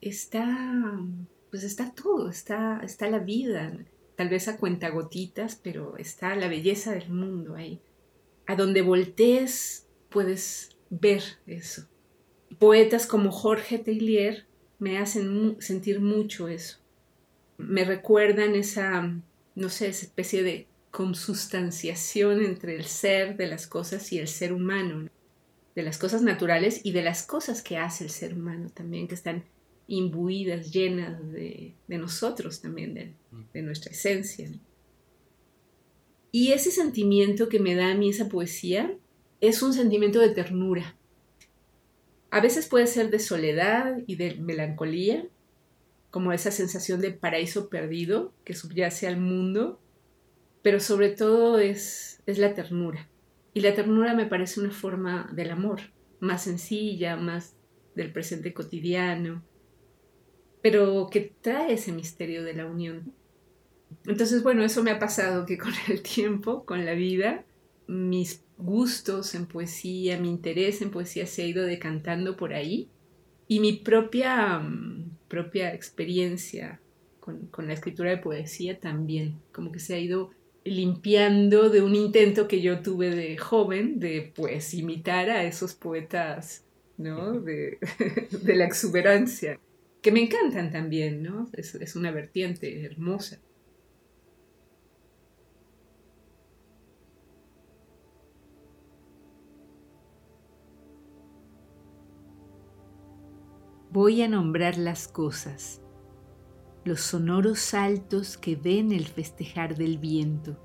está, 0.00 0.96
pues 1.50 1.64
está 1.64 1.92
todo, 1.92 2.30
está, 2.30 2.80
está 2.84 3.10
la 3.10 3.18
vida, 3.18 3.76
tal 4.14 4.28
vez 4.28 4.46
a 4.46 4.56
cuentagotitas, 4.56 5.58
pero 5.60 5.96
está 5.96 6.36
la 6.36 6.46
belleza 6.46 6.92
del 6.92 7.10
mundo 7.10 7.56
ahí. 7.56 7.80
A 8.46 8.54
donde 8.54 8.82
voltees 8.82 9.88
puedes 10.08 10.76
ver 10.88 11.24
eso. 11.48 11.88
Poetas 12.60 13.08
como 13.08 13.32
Jorge 13.32 13.80
Taylor 13.80 14.44
me 14.78 14.98
hacen 14.98 15.56
sentir 15.60 16.00
mucho 16.00 16.48
eso. 16.48 16.78
Me 17.56 17.84
recuerdan 17.84 18.54
esa, 18.54 19.14
no 19.54 19.68
sé, 19.68 19.88
esa 19.88 20.06
especie 20.06 20.42
de 20.42 20.66
consustanciación 20.90 22.44
entre 22.44 22.76
el 22.76 22.84
ser 22.84 23.36
de 23.36 23.46
las 23.46 23.66
cosas 23.66 24.12
y 24.12 24.18
el 24.18 24.28
ser 24.28 24.52
humano, 24.52 25.08
de 25.74 25.82
las 25.82 25.98
cosas 25.98 26.22
naturales 26.22 26.80
y 26.84 26.92
de 26.92 27.02
las 27.02 27.24
cosas 27.24 27.62
que 27.62 27.76
hace 27.78 28.04
el 28.04 28.10
ser 28.10 28.34
humano 28.34 28.70
también, 28.70 29.08
que 29.08 29.14
están 29.16 29.44
imbuidas, 29.86 30.72
llenas 30.72 31.20
de, 31.32 31.74
nosotros 31.88 32.60
también, 32.60 32.94
de, 32.94 33.62
nuestra 33.62 33.92
esencia. 33.92 34.48
Y 36.30 36.52
ese 36.52 36.70
sentimiento 36.70 37.48
que 37.48 37.60
me 37.60 37.74
da 37.74 37.90
a 37.90 37.94
mí 37.94 38.10
esa 38.10 38.28
poesía 38.28 38.96
es 39.40 39.62
un 39.62 39.72
sentimiento 39.72 40.20
de 40.20 40.30
ternura. 40.30 40.96
A 42.34 42.40
veces 42.40 42.66
puede 42.66 42.88
ser 42.88 43.10
de 43.10 43.20
soledad 43.20 43.98
y 44.08 44.16
de 44.16 44.34
melancolía, 44.34 45.24
como 46.10 46.32
esa 46.32 46.50
sensación 46.50 47.00
de 47.00 47.12
paraíso 47.12 47.68
perdido 47.68 48.34
que 48.42 48.54
subyace 48.54 49.06
al 49.06 49.18
mundo, 49.18 49.80
pero 50.60 50.80
sobre 50.80 51.10
todo 51.10 51.60
es, 51.60 52.20
es 52.26 52.38
la 52.38 52.52
ternura. 52.52 53.08
Y 53.52 53.60
la 53.60 53.72
ternura 53.76 54.14
me 54.14 54.26
parece 54.26 54.58
una 54.58 54.72
forma 54.72 55.30
del 55.32 55.52
amor, 55.52 55.78
más 56.18 56.42
sencilla, 56.42 57.16
más 57.16 57.54
del 57.94 58.12
presente 58.12 58.52
cotidiano, 58.52 59.44
pero 60.60 61.06
que 61.12 61.36
trae 61.40 61.74
ese 61.74 61.92
misterio 61.92 62.42
de 62.42 62.54
la 62.54 62.66
unión. 62.66 63.14
Entonces, 64.06 64.42
bueno, 64.42 64.64
eso 64.64 64.82
me 64.82 64.90
ha 64.90 64.98
pasado 64.98 65.46
que 65.46 65.56
con 65.56 65.72
el 65.88 66.02
tiempo, 66.02 66.64
con 66.64 66.84
la 66.84 66.94
vida, 66.94 67.44
mis 67.86 68.43
gustos 68.56 69.34
en 69.34 69.46
poesía, 69.46 70.18
mi 70.18 70.28
interés 70.28 70.82
en 70.82 70.90
poesía 70.90 71.26
se 71.26 71.42
ha 71.42 71.46
ido 71.46 71.64
decantando 71.64 72.36
por 72.36 72.54
ahí 72.54 72.88
y 73.48 73.60
mi 73.60 73.74
propia, 73.74 74.58
mm, 74.58 75.18
propia 75.28 75.74
experiencia 75.74 76.80
con, 77.20 77.46
con, 77.46 77.66
la 77.66 77.74
escritura 77.74 78.10
de 78.10 78.18
poesía 78.18 78.78
también, 78.78 79.40
como 79.52 79.72
que 79.72 79.80
se 79.80 79.94
ha 79.94 79.98
ido 79.98 80.30
limpiando 80.64 81.68
de 81.68 81.82
un 81.82 81.94
intento 81.94 82.48
que 82.48 82.62
yo 82.62 82.80
tuve 82.80 83.10
de 83.10 83.36
joven 83.36 84.00
de 84.00 84.32
pues 84.34 84.72
imitar 84.74 85.30
a 85.30 85.44
esos 85.44 85.74
poetas, 85.74 86.64
¿no? 86.96 87.40
De, 87.40 87.78
de 88.42 88.56
la 88.56 88.64
exuberancia 88.64 89.58
que 90.04 90.12
me 90.12 90.20
encantan 90.20 90.70
también, 90.70 91.22
¿no? 91.22 91.48
Es, 91.54 91.96
una 91.96 92.10
vertiente 92.10 92.84
hermosa. 92.84 93.40
Voy 103.94 104.22
a 104.22 104.28
nombrar 104.28 104.76
las 104.76 105.06
cosas, 105.06 105.80
los 106.84 107.00
sonoros 107.00 107.60
saltos 107.60 108.36
que 108.36 108.56
ven 108.56 108.90
el 108.90 109.04
festejar 109.04 109.76
del 109.76 109.98
viento, 109.98 110.58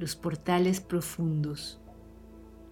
los 0.00 0.16
portales 0.16 0.80
profundos, 0.80 1.80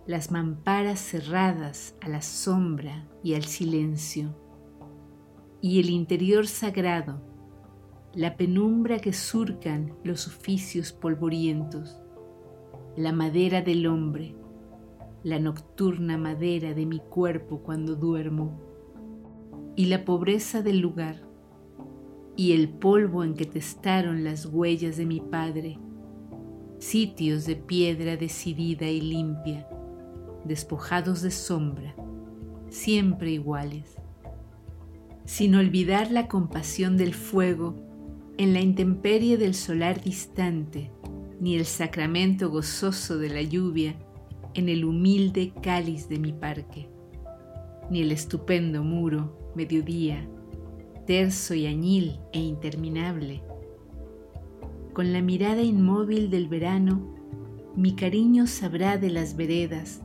las 0.05 0.33
mamparas 0.33 0.98
cerradas 0.98 1.94
a 2.01 2.09
la 2.09 2.22
sombra 2.22 3.07
y 3.22 3.35
al 3.35 3.44
silencio 3.44 4.35
y 5.61 5.79
el 5.79 5.90
interior 5.90 6.48
sagrado, 6.48 7.22
la 8.14 8.37
penumbra 8.37 8.98
que 8.98 9.12
surcan 9.12 9.94
los 10.03 10.27
oficios 10.27 10.92
polvorientos, 10.92 12.01
la 12.96 13.12
madera 13.12 13.62
del 13.62 13.87
hombre, 13.87 14.35
la 15.22 15.38
nocturna 15.38 16.18
madera 16.18 16.75
de 16.75 16.85
mi 16.85 16.98
cuerpo 16.98 17.61
cuando 17.62 17.94
duermo, 17.94 18.71
y 19.76 19.87
la 19.87 20.04
pobreza 20.04 20.62
del 20.62 20.80
lugar, 20.80 21.22
y 22.37 22.52
el 22.52 22.68
polvo 22.68 23.24
en 23.24 23.35
que 23.35 23.44
testaron 23.44 24.24
las 24.24 24.46
huellas 24.46 24.96
de 24.96 25.06
mi 25.06 25.20
padre, 25.20 25.78
sitios 26.78 27.46
de 27.46 27.56
piedra 27.56 28.16
decidida 28.16 28.87
y 28.87 29.00
limpia, 29.00 29.68
despojados 30.44 31.22
de 31.22 31.30
sombra, 31.30 31.94
siempre 32.68 33.30
iguales 33.30 34.02
sin 35.24 35.54
olvidar 35.54 36.11
la 36.11 36.28
compasión 36.28 36.96
del 36.96 37.14
fuego 37.14 37.76
en 38.38 38.52
la 38.52 38.61
intemperie 38.61 39.37
del 39.37 39.54
solar 39.54 40.02
distante, 40.02 40.90
ni 41.40 41.56
el 41.56 41.64
sacramento 41.64 42.50
gozoso 42.50 43.18
de 43.18 43.28
la 43.28 43.42
lluvia 43.42 43.94
en 44.54 44.68
el 44.68 44.85
humilde 44.85 45.52
cáliz 45.62 46.08
de 46.08 46.18
mi 46.18 46.32
parque, 46.32 46.88
ni 47.90 48.02
el 48.02 48.12
estupendo 48.12 48.82
muro, 48.82 49.38
mediodía, 49.54 50.28
terso 51.06 51.54
y 51.54 51.66
añil 51.66 52.18
e 52.32 52.40
interminable. 52.40 53.42
Con 54.92 55.12
la 55.12 55.22
mirada 55.22 55.62
inmóvil 55.62 56.30
del 56.30 56.48
verano, 56.48 57.14
mi 57.74 57.94
cariño 57.94 58.46
sabrá 58.46 58.98
de 58.98 59.10
las 59.10 59.36
veredas 59.36 60.02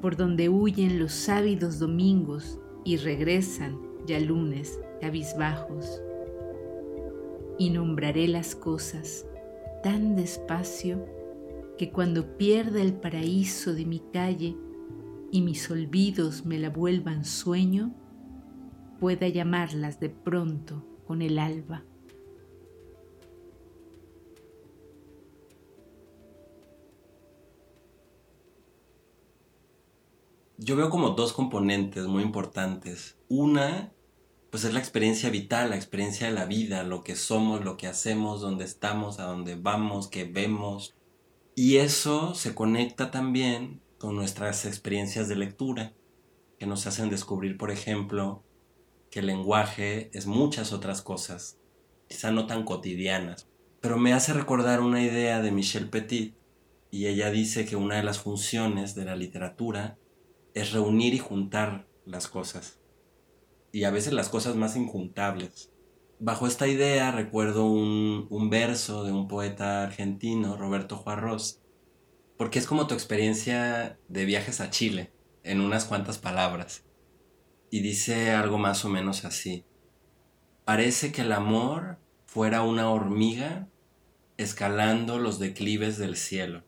por 0.00 0.16
donde 0.16 0.48
huyen 0.48 0.98
los 0.98 1.28
ávidos 1.28 1.78
domingos 1.78 2.58
y 2.84 2.96
regresan 2.96 3.78
ya 4.06 4.20
lunes, 4.20 4.78
cabizbajos, 5.00 6.00
y 7.58 7.70
nombraré 7.70 8.28
las 8.28 8.54
cosas 8.54 9.26
tan 9.82 10.16
despacio 10.16 11.04
que 11.76 11.90
cuando 11.90 12.36
pierda 12.36 12.80
el 12.80 12.94
paraíso 12.94 13.74
de 13.74 13.84
mi 13.84 14.00
calle 14.12 14.56
y 15.30 15.42
mis 15.42 15.70
olvidos 15.70 16.46
me 16.46 16.58
la 16.58 16.70
vuelvan 16.70 17.24
sueño, 17.24 17.94
pueda 18.98 19.28
llamarlas 19.28 20.00
de 20.00 20.10
pronto 20.10 20.84
con 21.06 21.22
el 21.22 21.38
alba. 21.38 21.84
Yo 30.56 30.76
veo 30.76 30.90
como 30.90 31.10
dos 31.10 31.32
componentes 31.32 32.06
muy 32.06 32.22
importantes. 32.22 33.16
Una 33.28 33.92
pues 34.50 34.64
es 34.64 34.72
la 34.72 34.78
experiencia 34.78 35.30
vital, 35.30 35.70
la 35.70 35.76
experiencia 35.76 36.26
de 36.26 36.32
la 36.32 36.46
vida, 36.46 36.82
lo 36.82 37.04
que 37.04 37.16
somos, 37.16 37.64
lo 37.64 37.76
que 37.76 37.86
hacemos, 37.86 38.40
dónde 38.40 38.64
estamos, 38.64 39.20
a 39.20 39.24
dónde 39.24 39.56
vamos, 39.56 40.08
qué 40.08 40.24
vemos. 40.24 40.94
Y 41.54 41.76
eso 41.76 42.34
se 42.34 42.54
conecta 42.54 43.10
también 43.10 43.82
con 43.98 44.16
nuestras 44.16 44.64
experiencias 44.64 45.28
de 45.28 45.36
lectura, 45.36 45.92
que 46.58 46.66
nos 46.66 46.86
hacen 46.86 47.10
descubrir, 47.10 47.58
por 47.58 47.70
ejemplo, 47.70 48.42
que 49.10 49.20
el 49.20 49.26
lenguaje 49.26 50.10
es 50.12 50.26
muchas 50.26 50.72
otras 50.72 51.02
cosas, 51.02 51.58
quizá 52.08 52.30
no 52.30 52.46
tan 52.46 52.64
cotidianas. 52.64 53.48
Pero 53.80 53.98
me 53.98 54.12
hace 54.12 54.32
recordar 54.32 54.80
una 54.80 55.02
idea 55.02 55.40
de 55.40 55.52
Michelle 55.52 55.86
Petit, 55.86 56.36
y 56.90 57.06
ella 57.06 57.30
dice 57.30 57.66
que 57.66 57.76
una 57.76 57.96
de 57.96 58.02
las 58.02 58.18
funciones 58.18 58.94
de 58.94 59.04
la 59.04 59.16
literatura 59.16 59.98
es 60.54 60.72
reunir 60.72 61.14
y 61.14 61.18
juntar 61.18 61.86
las 62.06 62.28
cosas 62.28 62.78
y 63.72 63.84
a 63.84 63.90
veces 63.90 64.12
las 64.12 64.28
cosas 64.28 64.56
más 64.56 64.76
injuntables. 64.76 65.70
Bajo 66.18 66.46
esta 66.46 66.66
idea 66.66 67.12
recuerdo 67.12 67.66
un, 67.66 68.50
verso 68.50 69.04
de 69.04 69.12
un 69.12 69.28
poeta 69.28 69.84
argentino, 69.84 70.56
Roberto 70.56 70.96
Juarros, 70.96 71.60
porque 72.36 72.58
es 72.58 72.66
como 72.66 72.86
tu 72.86 72.94
experiencia 72.94 73.98
de 74.08 74.24
viajes 74.24 74.60
a 74.60 74.70
Chile, 74.70 75.12
en 75.44 75.60
unas 75.60 75.84
cuantas 75.84 76.18
palabras. 76.18 76.84
Y 77.70 77.80
dice 77.80 78.30
algo 78.30 78.58
más 78.58 78.84
o 78.84 78.88
menos 78.88 79.24
así. 79.24 79.64
Parece 80.64 81.12
que 81.12 81.22
el 81.22 81.32
amor 81.32 81.98
fuera 82.26 82.62
una 82.62 82.90
hormiga 82.90 83.68
escalando 84.36 85.18
los 85.18 85.38
declives 85.38 85.98
del 85.98 86.16
cielo. 86.16 86.64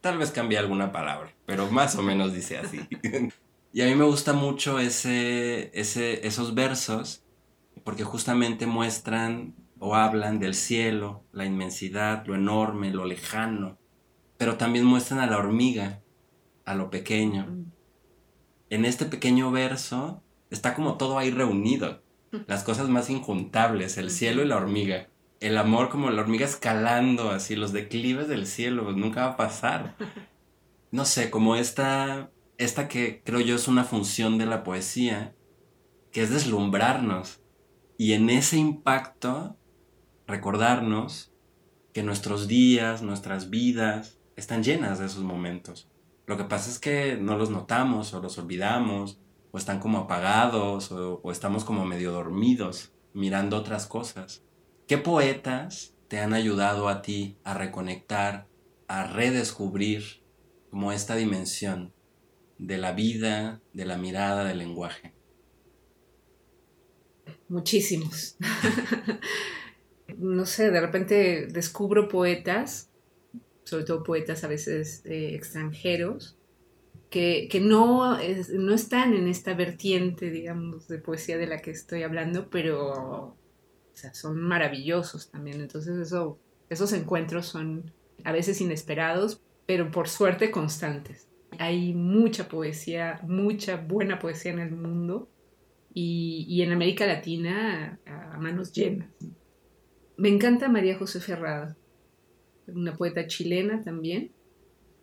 Tal 0.00 0.18
vez 0.18 0.32
cambie 0.32 0.58
alguna 0.58 0.90
palabra, 0.90 1.32
pero 1.46 1.70
más 1.70 1.94
o 1.96 2.02
menos 2.02 2.32
dice 2.32 2.58
así. 2.58 2.80
y 3.72 3.82
a 3.82 3.86
mí 3.86 3.94
me 3.94 4.04
gusta 4.04 4.32
mucho 4.32 4.78
ese, 4.78 5.70
ese, 5.78 6.26
esos 6.26 6.54
versos 6.54 7.24
porque 7.84 8.04
justamente 8.04 8.66
muestran 8.66 9.54
o 9.78 9.94
hablan 9.94 10.38
del 10.38 10.54
cielo, 10.54 11.24
la 11.32 11.44
inmensidad, 11.44 12.24
lo 12.26 12.34
enorme, 12.34 12.92
lo 12.92 13.04
lejano, 13.04 13.78
pero 14.38 14.56
también 14.56 14.84
muestran 14.84 15.20
a 15.20 15.26
la 15.26 15.38
hormiga, 15.38 16.02
a 16.64 16.74
lo 16.74 16.90
pequeño. 16.90 17.64
En 18.72 18.86
este 18.86 19.04
pequeño 19.04 19.50
verso 19.50 20.22
está 20.48 20.72
como 20.72 20.96
todo 20.96 21.18
ahí 21.18 21.30
reunido, 21.30 22.00
las 22.46 22.64
cosas 22.64 22.88
más 22.88 23.10
injuntables, 23.10 23.98
el 23.98 24.10
cielo 24.10 24.42
y 24.42 24.46
la 24.46 24.56
hormiga. 24.56 25.10
El 25.40 25.58
amor 25.58 25.90
como 25.90 26.08
la 26.08 26.22
hormiga 26.22 26.46
escalando 26.46 27.28
así, 27.32 27.54
los 27.54 27.74
declives 27.74 28.28
del 28.28 28.46
cielo, 28.46 28.84
pues 28.84 28.96
nunca 28.96 29.26
va 29.26 29.32
a 29.32 29.36
pasar. 29.36 29.96
No 30.90 31.04
sé, 31.04 31.30
como 31.30 31.56
esta, 31.56 32.30
esta 32.56 32.88
que 32.88 33.22
creo 33.22 33.40
yo 33.40 33.56
es 33.56 33.68
una 33.68 33.84
función 33.84 34.38
de 34.38 34.46
la 34.46 34.62
poesía, 34.62 35.34
que 36.10 36.22
es 36.22 36.30
deslumbrarnos. 36.30 37.40
Y 37.98 38.12
en 38.12 38.30
ese 38.30 38.56
impacto, 38.56 39.56
recordarnos 40.26 41.32
que 41.92 42.02
nuestros 42.02 42.48
días, 42.48 43.02
nuestras 43.02 43.50
vidas, 43.50 44.18
están 44.36 44.62
llenas 44.62 44.98
de 44.98 45.06
esos 45.06 45.22
momentos. 45.22 45.91
Lo 46.32 46.38
que 46.38 46.44
pasa 46.44 46.70
es 46.70 46.78
que 46.78 47.18
no 47.20 47.36
los 47.36 47.50
notamos 47.50 48.14
o 48.14 48.22
los 48.22 48.38
olvidamos 48.38 49.20
o 49.50 49.58
están 49.58 49.80
como 49.80 49.98
apagados 49.98 50.90
o, 50.90 51.30
estamos 51.30 51.62
como 51.62 51.84
medio 51.84 52.10
dormidos 52.10 52.90
mirando 53.12 53.58
otras 53.58 53.86
cosas. 53.86 54.42
¿Qué 54.88 54.96
poetas 54.96 55.94
te 56.08 56.20
han 56.20 56.32
ayudado 56.32 56.88
a 56.88 57.02
ti 57.02 57.36
a 57.44 57.52
reconectar, 57.52 58.48
a 58.88 59.06
redescubrir 59.06 60.22
como 60.70 60.92
esta 60.92 61.16
dimensión 61.16 61.92
de 62.56 62.78
la 62.78 62.92
vida, 62.92 63.60
de 63.74 63.84
la 63.84 63.98
mirada, 63.98 64.44
del 64.44 64.56
lenguaje? 64.56 65.12
Muchísimos. 67.46 68.38
no 70.16 70.46
sé, 70.46 70.70
de 70.70 70.80
repente 70.80 71.46
descubro 71.48 72.08
poetas, 72.08 72.88
sobre 73.72 73.84
todo 73.86 74.02
poetas 74.02 74.44
a 74.44 74.48
veces 74.48 75.00
eh, 75.06 75.34
extranjeros, 75.34 76.36
que, 77.08 77.48
no, 77.62 78.18
no 78.18 78.74
están 78.74 79.14
en 79.14 79.28
esta 79.28 79.54
vertiente, 79.54 80.30
digamos, 80.30 80.88
de 80.88 80.98
poesía 80.98 81.38
de 81.38 81.46
la 81.46 81.62
que 81.62 81.70
estoy 81.70 82.02
hablando, 82.02 82.50
pero 82.50 83.34
son 84.12 84.42
maravillosos 84.42 85.30
también. 85.30 85.62
Entonces 85.62 85.96
eso, 85.96 86.38
esos 86.68 86.92
encuentros 86.92 87.46
son 87.46 87.90
a 88.24 88.32
veces 88.32 88.60
inesperados, 88.60 89.42
pero 89.64 89.90
por 89.90 90.08
suerte 90.08 90.50
constantes. 90.50 91.28
Hay 91.58 91.94
mucha 91.94 92.48
poesía, 92.48 93.20
mucha 93.22 93.76
buena 93.76 94.18
poesía 94.18 94.52
en 94.52 94.58
el 94.58 94.72
mundo 94.72 95.30
y, 95.94 96.60
en 96.62 96.72
América 96.72 97.06
Latina 97.06 97.98
a, 98.06 98.34
a 98.34 98.38
manos 98.38 98.70
llenas. 98.72 99.08
Me 100.18 100.28
encanta 100.28 100.68
María 100.68 100.98
José 100.98 101.20
Ferrada, 101.20 101.74
una 102.66 102.96
poeta 102.96 103.26
chilena 103.26 103.82
también, 103.82 104.30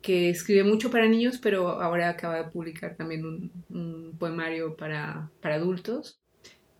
que 0.01 0.29
escribe 0.29 0.63
mucho 0.63 0.89
para 0.91 1.07
niños, 1.07 1.39
pero 1.41 1.81
ahora 1.81 2.09
acaba 2.09 2.37
de 2.37 2.51
publicar 2.51 2.95
también 2.95 3.51
un, 3.69 4.15
poemario 4.17 4.75
para, 4.75 5.29
para, 5.41 5.55
adultos. 5.55 6.19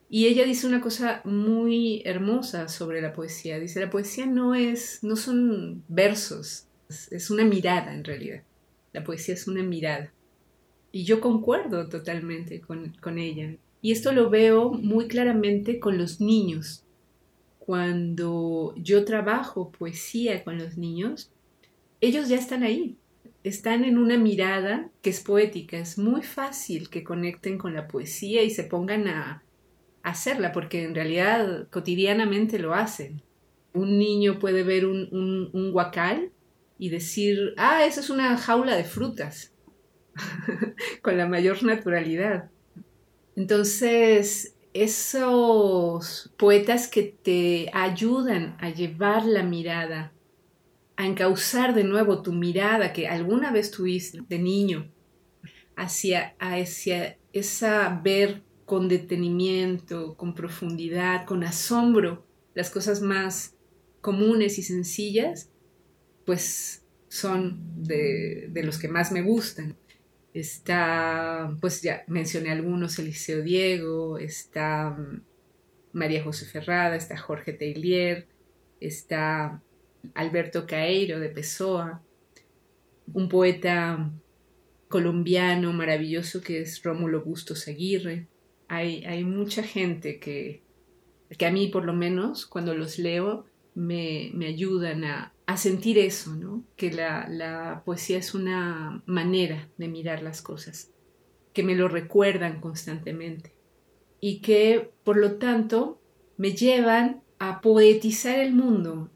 Y 0.10 0.28
ella 0.28 0.46
dice 0.46 0.66
una 0.68 0.82
cosa 0.82 1.22
muy 1.24 2.02
hermosa 2.06 2.68
sobre 2.68 3.02
la 3.02 3.14
poesía. 3.14 3.60
Dice, 3.60 3.80
la 3.80 3.90
poesía 3.90 4.26
no 4.26 4.56
es, 4.56 5.04
no 5.04 5.16
son 5.16 5.84
versos, 5.88 6.66
es, 6.90 7.30
una 7.30 7.44
mirada 7.44 7.94
en 7.94 8.04
realidad. 8.04 8.44
La 8.94 9.04
poesía 9.04 9.36
es 9.36 9.48
una 9.48 9.64
mirada. 9.64 10.12
Y 10.92 11.04
yo 11.04 11.22
concuerdo 11.22 11.88
totalmente 11.90 12.62
con, 12.62 12.96
con 13.02 13.20
ella. 13.20 13.56
Y 13.82 13.92
esto 13.92 14.12
lo 14.12 14.30
veo 14.30 14.72
muy 14.72 15.08
claramente 15.08 15.80
con 15.80 15.98
los 15.98 16.20
niños. 16.20 16.84
Cuando 17.70 18.74
yo 18.78 19.06
trabajo 19.06 19.72
poesía 19.72 20.44
con 20.44 20.58
los 20.58 20.76
niños, 20.76 21.32
ellos 22.02 22.28
ya 22.28 22.36
están 22.36 22.64
ahí, 22.64 22.98
están 23.44 23.84
en 23.84 24.00
una 24.00 24.18
mirada 24.18 24.90
que 25.04 25.12
es 25.12 25.20
poética. 25.20 25.78
Es 25.78 26.00
muy 26.00 26.24
fácil 26.24 26.90
que 26.90 27.04
conecten 27.04 27.60
con 27.60 27.76
la 27.76 27.88
poesía 27.88 28.42
y 28.42 28.50
se 28.50 28.64
pongan 28.64 29.08
a, 29.08 29.44
hacerla, 30.02 30.52
porque 30.52 30.84
en 30.84 30.96
realidad 30.96 31.68
cotidianamente 31.70 32.58
lo 32.58 32.74
hacen. 32.74 33.22
Un 33.76 34.00
niño 34.00 34.40
puede 34.40 34.64
ver 34.64 34.88
un, 34.88 35.08
un, 35.12 35.52
un 35.54 35.72
guacal 35.72 36.32
y 36.80 36.90
decir, 36.90 37.54
ah, 37.56 37.86
esa 37.86 38.00
es 38.00 38.10
una 38.10 38.36
jaula 38.36 38.76
de 38.76 38.84
frutas, 38.84 39.54
con 41.04 41.20
la 41.20 41.28
mayor 41.28 41.62
naturalidad. 41.62 42.50
Entonces, 43.36 44.56
esos 44.74 46.34
poetas 46.38 46.88
que 46.88 47.04
te 47.04 47.70
ayudan 47.74 48.56
a 48.60 48.70
llevar 48.70 49.26
la 49.26 49.44
mirada 49.44 50.14
a 51.00 51.06
encauzar 51.06 51.74
de 51.74 51.86
nuevo 51.86 52.22
tu 52.22 52.34
mirada 52.34 52.92
que 52.92 53.08
alguna 53.08 53.54
vez 53.54 53.72
tuviste 53.72 54.20
de 54.28 54.38
niño 54.38 54.92
hacia, 55.78 56.36
hacia 56.40 57.18
esa 57.32 58.02
ver 58.04 58.44
con 58.66 58.90
detenimiento, 58.90 60.18
con 60.18 60.36
profundidad, 60.36 61.26
con 61.26 61.46
asombro 61.46 62.28
las 62.54 62.70
cosas 62.70 63.02
más 63.02 63.56
comunes 64.02 64.60
y 64.60 64.64
sencillas, 64.64 65.50
pues 66.26 66.86
son 67.08 67.62
de, 67.78 68.50
de 68.52 68.64
los 68.64 68.78
que 68.78 68.90
más 68.90 69.14
me 69.14 69.22
gustan. 69.22 69.78
Está, 70.34 71.56
pues 71.60 71.82
ya 71.82 72.04
mencioné 72.08 72.52
algunos, 72.52 73.00
Eliseo 73.00 73.42
Diego, 73.42 74.18
está 74.20 74.92
mm, 74.92 75.22
María 75.94 76.24
José 76.24 76.46
Ferrada, 76.46 76.96
está 76.96 77.18
Jorge 77.18 77.54
Teilier, 77.54 78.28
está 78.80 79.62
Alberto 80.14 80.68
Caeiro 80.68 81.20
de 81.20 81.30
Pessoa, 81.30 82.02
un 83.14 83.28
poeta 83.28 84.12
colombiano 84.88 85.74
maravilloso 85.74 86.42
que 86.42 86.62
es 86.62 86.82
Rómulo 86.84 87.22
Bustos 87.22 87.68
Aguirre. 87.68 88.28
Hay, 88.68 89.04
hay 89.06 89.24
mucha 89.24 89.64
gente 89.64 90.20
que, 90.20 90.62
que 91.38 91.46
a 91.46 91.52
mí 91.52 91.68
por 91.68 91.86
lo 91.86 91.94
menos 91.94 92.46
cuando 92.46 92.76
los 92.76 93.00
leo 93.00 93.46
me, 93.74 94.32
me 94.34 94.48
ayudan 94.48 95.04
a, 95.06 95.34
a, 95.50 95.58
sentir 95.58 95.98
eso, 95.98 96.36
¿no? 96.36 96.64
que 96.76 96.92
la, 96.92 97.82
poesía 97.86 98.18
es 98.18 98.34
una 98.34 99.04
manera 99.06 99.70
de 99.78 99.88
mirar 99.88 100.22
las 100.22 100.42
cosas, 100.42 100.92
que 101.54 101.64
me 101.64 101.76
lo 101.76 101.88
recuerdan 101.88 102.62
constantemente 102.62 103.54
y 104.22 104.40
que 104.42 104.92
por 105.04 105.18
lo 105.18 105.34
tanto 105.34 106.02
me 106.38 106.54
llevan 106.54 107.24
a 107.40 107.62
poetizar 107.62 108.40
el 108.40 108.54
mundo 108.54 109.10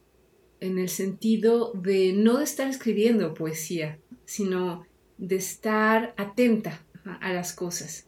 en 0.59 0.79
el 0.79 0.89
sentido 0.89 1.73
de 1.73 2.13
no 2.13 2.37
de 2.37 2.45
estar 2.45 2.69
escribiendo 2.69 3.33
poesía, 3.33 3.99
sino 4.25 4.85
de 5.17 5.35
estar 5.35 6.13
atenta 6.17 6.85
a 7.21 7.33
las 7.33 7.53
cosas. 7.53 8.07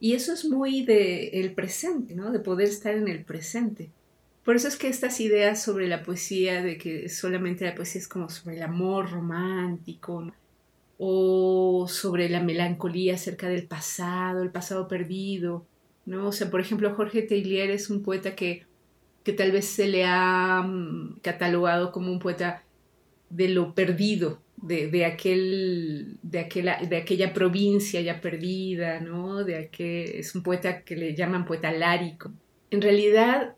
Y 0.00 0.14
eso 0.14 0.32
es 0.32 0.46
muy 0.46 0.82
de 0.82 1.28
el 1.40 1.54
presente, 1.54 2.14
¿no? 2.14 2.32
De 2.32 2.40
poder 2.40 2.68
estar 2.68 2.94
en 2.94 3.06
el 3.06 3.22
presente. 3.24 3.92
Por 4.44 4.56
eso 4.56 4.68
es 4.68 4.76
que 4.76 4.88
estas 4.88 5.20
ideas 5.20 5.62
sobre 5.62 5.86
la 5.86 6.02
poesía, 6.02 6.62
de 6.62 6.78
que 6.78 7.08
solamente 7.08 7.64
la 7.64 7.74
poesía 7.74 8.00
es 8.00 8.08
como 8.08 8.28
sobre 8.30 8.56
el 8.56 8.62
amor 8.62 9.10
romántico, 9.10 10.32
o 10.98 11.86
sobre 11.88 12.28
la 12.28 12.42
melancolía 12.42 13.14
acerca 13.14 13.48
del 13.48 13.66
pasado, 13.66 14.42
el 14.42 14.50
pasado 14.50 14.88
perdido, 14.88 15.66
¿no? 16.06 16.28
O 16.28 16.32
sea, 16.32 16.50
por 16.50 16.60
ejemplo, 16.60 16.94
Jorge 16.94 17.22
Teillier 17.22 17.70
es 17.70 17.90
un 17.90 18.02
poeta 18.02 18.34
que 18.34 18.66
que 19.22 19.32
tal 19.32 19.52
vez 19.52 19.66
se 19.66 19.88
le 19.88 20.04
ha 20.04 20.62
mm, 20.62 21.20
catalogado 21.22 21.92
como 21.92 22.10
un 22.10 22.18
poeta 22.18 22.64
de 23.28 23.48
lo 23.48 23.74
perdido, 23.74 24.40
de, 24.56 25.04
aquel, 25.06 26.18
de, 26.22 26.40
aquella, 26.40 26.78
de 26.86 26.96
aquella 26.98 27.32
provincia 27.32 28.00
ya 28.00 28.20
perdida, 28.20 29.00
¿no? 29.00 29.44
De 29.44 29.56
aquel, 29.56 30.10
es 30.16 30.34
un 30.34 30.42
poeta 30.42 30.82
que 30.82 30.96
le 30.96 31.14
llaman 31.14 31.44
poeta 31.46 31.72
lárico. 31.72 32.32
En 32.70 32.82
realidad 32.82 33.54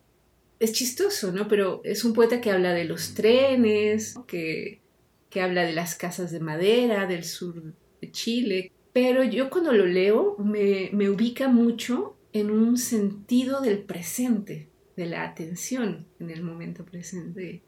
es 0.62 0.72
chistoso, 0.72 1.32
¿no? 1.32 1.48
Pero 1.48 1.80
es 1.82 2.04
un 2.04 2.12
poeta 2.12 2.40
que 2.40 2.52
habla 2.52 2.72
de 2.72 2.84
los 2.84 3.14
trenes, 3.14 4.14
que, 4.28 4.80
que 5.28 5.40
habla 5.40 5.64
de 5.64 5.72
las 5.72 5.96
casas 5.96 6.30
de 6.30 6.38
madera 6.38 7.06
del 7.06 7.24
sur 7.24 7.74
de 8.00 8.10
Chile. 8.12 8.72
Pero 8.92 9.24
yo 9.24 9.50
cuando 9.50 9.72
lo 9.72 9.86
leo 9.86 10.36
me, 10.38 10.90
me 10.92 11.10
ubica 11.10 11.48
mucho 11.48 12.16
en 12.32 12.52
un 12.52 12.78
sentido 12.78 13.60
del 13.60 13.80
presente, 13.80 14.68
de 14.96 15.06
la 15.06 15.24
atención 15.24 16.06
en 16.20 16.30
el 16.30 16.44
momento 16.44 16.84
presente, 16.84 17.62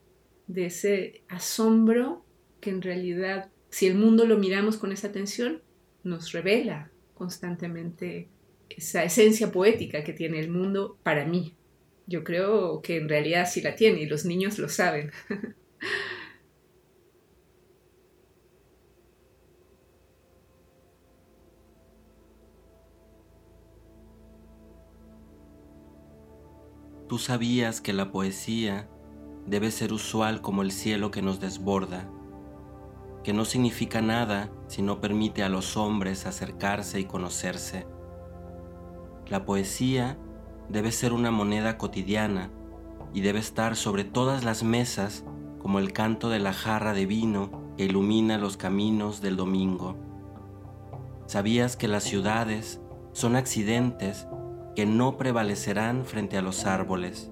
de 0.46 0.66
ese 0.66 1.22
asombro 1.26 2.24
que 2.60 2.70
en 2.70 2.80
realidad, 2.80 3.50
si 3.70 3.86
el 3.86 3.96
mundo 3.96 4.24
lo 4.24 4.38
miramos 4.38 4.76
con 4.76 4.92
esa 4.92 5.08
atención, 5.08 5.62
nos 6.04 6.30
revela 6.30 6.92
constantemente 7.14 8.28
esa 8.68 9.02
esencia 9.02 9.50
poética 9.50 10.04
que 10.04 10.12
tiene 10.12 10.38
el 10.38 10.48
mundo 10.48 10.96
para 11.02 11.26
mí. 11.26 11.56
Yo 12.06 12.22
creo 12.22 12.82
que 12.82 12.98
en 12.98 13.08
realidad 13.08 13.48
sí 13.50 13.62
la 13.62 13.74
tiene 13.74 14.00
y 14.02 14.06
los 14.06 14.24
niños 14.24 14.58
lo 14.58 14.68
saben. 14.68 15.10
Tú 27.08 27.18
sabías 27.18 27.80
que 27.80 27.92
la 27.92 28.10
poesía 28.10 28.88
debe 29.46 29.70
ser 29.70 29.92
usual 29.92 30.40
como 30.40 30.62
el 30.62 30.72
cielo 30.72 31.10
que 31.10 31.22
nos 31.22 31.38
desborda, 31.38 32.10
que 33.22 33.32
no 33.32 33.44
significa 33.44 34.02
nada 34.02 34.50
si 34.68 34.82
no 34.82 35.00
permite 35.00 35.42
a 35.42 35.48
los 35.48 35.76
hombres 35.76 36.26
acercarse 36.26 37.00
y 37.00 37.04
conocerse. 37.04 37.86
La 39.28 39.44
poesía 39.44 40.18
debe 40.68 40.92
ser 40.92 41.12
una 41.12 41.30
moneda 41.30 41.78
cotidiana 41.78 42.50
y 43.12 43.20
debe 43.20 43.38
estar 43.38 43.76
sobre 43.76 44.04
todas 44.04 44.44
las 44.44 44.62
mesas 44.62 45.24
como 45.60 45.78
el 45.78 45.92
canto 45.92 46.28
de 46.28 46.40
la 46.40 46.52
jarra 46.52 46.92
de 46.92 47.06
vino 47.06 47.50
que 47.76 47.84
ilumina 47.84 48.38
los 48.38 48.56
caminos 48.56 49.20
del 49.20 49.36
domingo. 49.36 49.96
Sabías 51.26 51.76
que 51.76 51.88
las 51.88 52.04
ciudades 52.04 52.80
son 53.12 53.36
accidentes 53.36 54.26
que 54.74 54.86
no 54.86 55.16
prevalecerán 55.16 56.04
frente 56.04 56.36
a 56.36 56.42
los 56.42 56.66
árboles, 56.66 57.30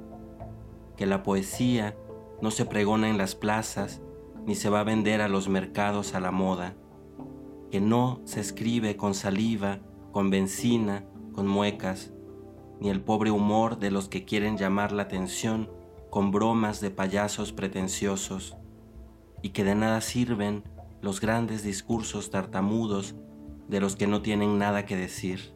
que 0.97 1.07
la 1.07 1.23
poesía 1.23 1.97
no 2.41 2.51
se 2.51 2.65
pregona 2.65 3.09
en 3.11 3.19
las 3.19 3.35
plazas 3.35 4.01
ni 4.47 4.55
se 4.55 4.71
va 4.71 4.81
a 4.81 4.85
vender 4.85 5.21
a 5.21 5.29
los 5.29 5.49
mercados 5.49 6.15
a 6.15 6.21
la 6.21 6.31
moda, 6.31 6.75
que 7.71 7.81
no 7.81 8.21
se 8.25 8.41
escribe 8.41 8.97
con 8.97 9.15
saliva, 9.15 9.81
con 10.11 10.31
benzina, 10.31 11.05
con 11.33 11.47
muecas, 11.47 12.13
ni 12.83 12.91
el 12.91 13.01
pobre 13.01 13.31
humor 13.31 13.79
de 13.79 13.93
los 13.93 14.09
que 14.09 14.25
quieren 14.25 14.59
llamar 14.59 14.91
la 14.91 15.05
atención 15.05 15.71
con 16.11 16.33
bromas 16.33 16.81
de 16.81 16.91
payasos 16.91 17.53
pretenciosos, 17.53 18.57
y 19.41 19.51
que 19.51 19.63
de 19.63 19.77
nada 19.77 20.01
sirven 20.01 20.65
los 21.01 21.21
grandes 21.21 21.63
discursos 21.63 22.31
tartamudos 22.31 23.15
de 23.69 23.79
los 23.79 23.95
que 23.95 24.09
no 24.09 24.21
tienen 24.21 24.59
nada 24.59 24.85
que 24.85 24.97
decir. 24.97 25.55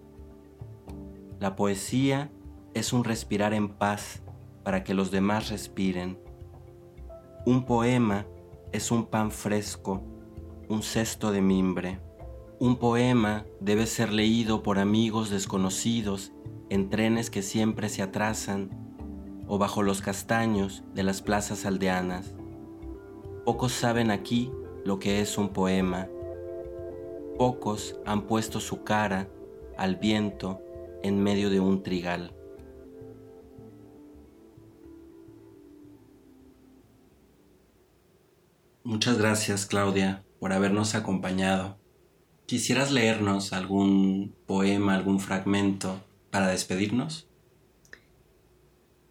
La 1.40 1.56
poesía 1.56 2.30
es 2.74 2.92
un 2.92 3.02
respirar 3.02 3.54
en 3.54 3.70
paz 3.70 4.22
para 4.62 4.84
que 4.84 4.94
los 4.94 5.10
demás 5.10 5.48
respiren. 5.48 6.20
Un 7.44 7.64
poema 7.64 8.24
es 8.70 8.92
un 8.92 9.04
pan 9.04 9.32
fresco, 9.32 10.00
un 10.68 10.84
cesto 10.84 11.32
de 11.32 11.42
mimbre. 11.42 11.98
Un 12.60 12.76
poema 12.76 13.44
debe 13.58 13.86
ser 13.86 14.12
leído 14.12 14.62
por 14.62 14.78
amigos 14.78 15.28
desconocidos 15.28 16.32
en 16.68 16.90
trenes 16.90 17.30
que 17.30 17.42
siempre 17.42 17.88
se 17.88 18.02
atrasan 18.02 18.70
o 19.46 19.58
bajo 19.58 19.82
los 19.82 20.02
castaños 20.02 20.82
de 20.94 21.02
las 21.02 21.22
plazas 21.22 21.66
aldeanas. 21.66 22.34
Pocos 23.44 23.72
saben 23.72 24.10
aquí 24.10 24.50
lo 24.84 24.98
que 24.98 25.20
es 25.20 25.38
un 25.38 25.50
poema. 25.50 26.08
Pocos 27.38 27.96
han 28.04 28.22
puesto 28.22 28.60
su 28.60 28.82
cara 28.82 29.28
al 29.76 29.96
viento 29.96 30.60
en 31.02 31.22
medio 31.22 31.50
de 31.50 31.60
un 31.60 31.82
trigal. 31.82 32.32
Muchas 38.82 39.18
gracias 39.18 39.66
Claudia 39.66 40.24
por 40.40 40.52
habernos 40.52 40.94
acompañado. 40.94 41.76
¿Quisieras 42.46 42.92
leernos 42.92 43.52
algún 43.52 44.34
poema, 44.46 44.94
algún 44.94 45.18
fragmento 45.18 46.00
para 46.36 46.48
despedirnos? 46.48 47.26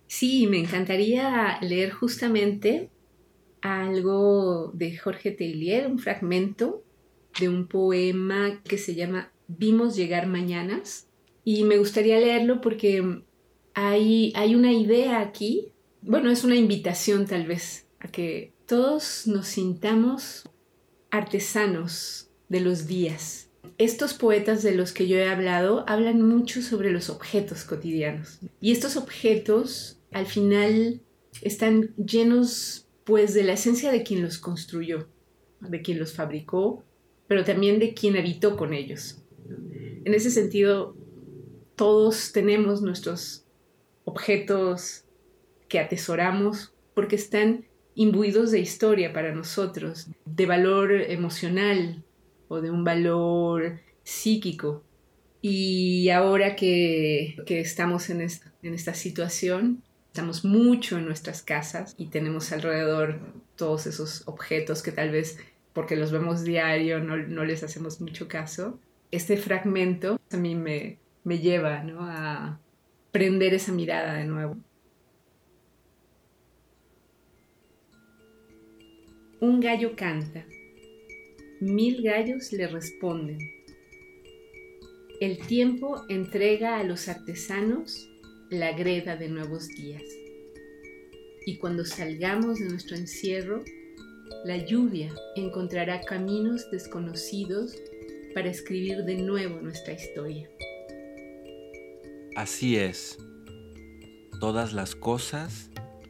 Sí, 0.06 0.46
me 0.46 0.60
encantaría 0.60 1.58
leer 1.60 1.90
justamente 1.90 2.92
algo 3.62 4.70
de 4.76 4.96
Jorge 4.96 5.32
Tellier, 5.32 5.88
un 5.88 5.98
fragmento 5.98 6.84
de 7.40 7.50
un 7.50 7.66
poema 7.66 8.62
que 8.64 8.78
se 8.78 8.94
llama 8.94 9.32
Vimos 9.48 9.96
llegar 9.96 10.28
mañanas 10.28 11.08
y 11.44 11.64
me 11.64 11.80
gustaría 11.80 12.20
leerlo 12.20 12.62
porque 12.62 13.24
hay, 13.74 14.32
hay 14.36 14.54
una 14.54 14.72
idea 14.72 15.20
aquí, 15.20 15.70
bueno, 16.04 16.30
es 16.30 16.44
una 16.44 16.56
invitación 16.56 17.26
tal 17.26 17.48
vez 17.48 17.88
a 18.00 18.08
que 18.08 18.54
todos 18.68 19.26
nos 19.26 19.48
sintamos 19.48 20.48
artesanos 21.10 22.30
de 22.50 22.60
los 22.60 22.86
días. 22.86 23.45
Estos 23.78 24.14
poetas 24.14 24.64
de 24.64 24.76
los 24.76 24.92
que 24.92 25.08
yo 25.08 25.18
he 25.18 25.28
hablado 25.28 25.84
hablan 25.88 26.22
mucho 26.22 26.62
sobre 26.62 26.92
los 26.92 27.10
objetos 27.10 27.64
cotidianos. 27.64 28.40
Y 28.62 28.72
estos 28.72 28.98
objetos 28.98 30.00
al 30.12 30.26
final 30.26 31.02
están 31.42 31.94
llenos 31.96 32.88
pues 33.04 33.34
de 33.34 33.44
la 33.44 33.54
esencia 33.54 33.92
de 33.92 34.04
quien 34.04 34.22
los 34.22 34.38
construyó, 34.38 35.08
de 35.60 35.82
quien 35.82 36.00
los 36.00 36.14
fabricó, 36.14 36.84
pero 37.28 37.44
también 37.44 37.80
de 37.80 37.94
quien 37.94 38.18
habitó 38.18 38.56
con 38.56 38.74
ellos. 38.74 39.22
En 40.06 40.14
ese 40.14 40.32
sentido, 40.32 40.96
todos 41.76 42.32
tenemos 42.32 42.82
nuestros 42.82 43.46
objetos 44.06 45.04
que 45.68 45.80
atesoramos 45.80 46.74
porque 46.94 47.16
están 47.16 47.66
imbuidos 47.96 48.52
de 48.52 48.60
historia 48.60 49.12
para 49.14 49.34
nosotros, 49.34 50.08
de 50.26 50.46
valor 50.46 50.92
emocional 50.94 52.05
o 52.48 52.62
de 52.62 52.72
un 52.72 52.84
valor 52.84 53.80
psíquico. 54.04 54.84
Y 55.42 56.10
ahora 56.10 56.56
que, 56.56 57.36
estamos 57.48 58.10
en 58.10 58.22
esta, 58.22 58.94
situación, 58.94 59.84
estamos 60.08 60.44
mucho 60.44 60.98
en 60.98 61.06
nuestras 61.06 61.44
casas 61.44 61.94
y 61.98 62.08
tenemos 62.08 62.52
alrededor 62.52 63.20
todos 63.56 63.86
esos 63.86 64.24
objetos 64.28 64.82
que 64.82 64.92
tal 64.92 65.12
vez 65.12 65.38
porque 65.74 65.98
los 65.98 66.12
vemos 66.12 66.44
diario 66.44 67.00
no, 67.00 67.18
no 67.18 67.44
les 67.44 67.64
hacemos 67.64 68.02
mucho 68.02 68.28
caso. 68.28 68.80
Este 69.12 69.38
fragmento 69.38 70.20
a 70.32 70.38
mí 70.38 70.56
me, 70.56 70.98
me 71.24 71.40
lleva 71.40 71.84
a 72.00 72.60
prender 73.12 73.54
esa 73.54 73.72
mirada 73.72 74.14
de 74.14 74.26
nuevo. 74.26 74.58
Un 79.42 79.60
gallo 79.60 79.96
canta, 79.96 80.46
mil 81.60 82.02
gallos 82.04 82.52
le 82.52 82.68
responden. 82.68 83.40
El 85.22 85.38
tiempo 85.48 86.04
entrega 86.10 86.78
a 86.78 86.84
los 86.84 87.08
artesanos 87.08 88.10
la 88.50 88.74
greda 88.74 89.16
de 89.16 89.30
nuevos 89.30 89.68
días. 89.70 90.04
Y 91.46 91.58
cuando 91.58 91.86
salgamos 91.86 92.60
de 92.60 92.70
nuestro 92.70 92.98
encierro, 92.98 93.64
la 94.44 94.58
lluvia 94.58 95.14
encontrará 95.36 96.02
caminos 96.02 96.70
desconocidos 96.72 97.76
para 98.34 98.50
escribir 98.50 99.04
de 99.06 99.16
nuevo 99.16 99.62
nuestra 99.62 99.94
historia. 99.94 100.50
Así 102.36 102.76
es, 102.76 103.18
todas 104.42 104.74
las 104.74 104.96
cosas 104.96 105.70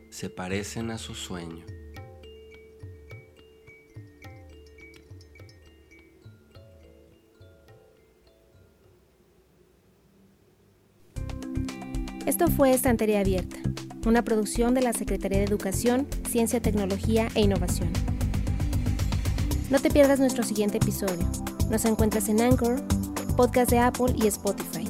se 0.10 0.30
parecen 0.30 0.90
a 0.90 0.98
su 0.98 1.14
sueño. 1.14 1.75
Esto 12.36 12.50
fue 12.50 12.74
Estantería 12.74 13.22
Abierta, 13.22 13.56
una 14.06 14.22
producción 14.22 14.74
de 14.74 14.82
la 14.82 14.92
Secretaría 14.92 15.38
de 15.38 15.46
Educación, 15.46 16.06
Ciencia, 16.30 16.62
Tecnología 16.62 17.30
e 17.34 17.40
Innovación. 17.40 17.88
No 19.70 19.80
te 19.80 19.90
pierdas 19.90 20.20
nuestro 20.20 20.44
siguiente 20.44 20.76
episodio. 20.76 21.26
Nos 21.70 21.86
encuentras 21.86 22.28
en 22.28 22.42
Anchor, 22.42 22.86
podcast 23.38 23.72
de 23.72 23.80
Apple 23.80 24.14
y 24.18 24.28
Spotify. 24.28 24.85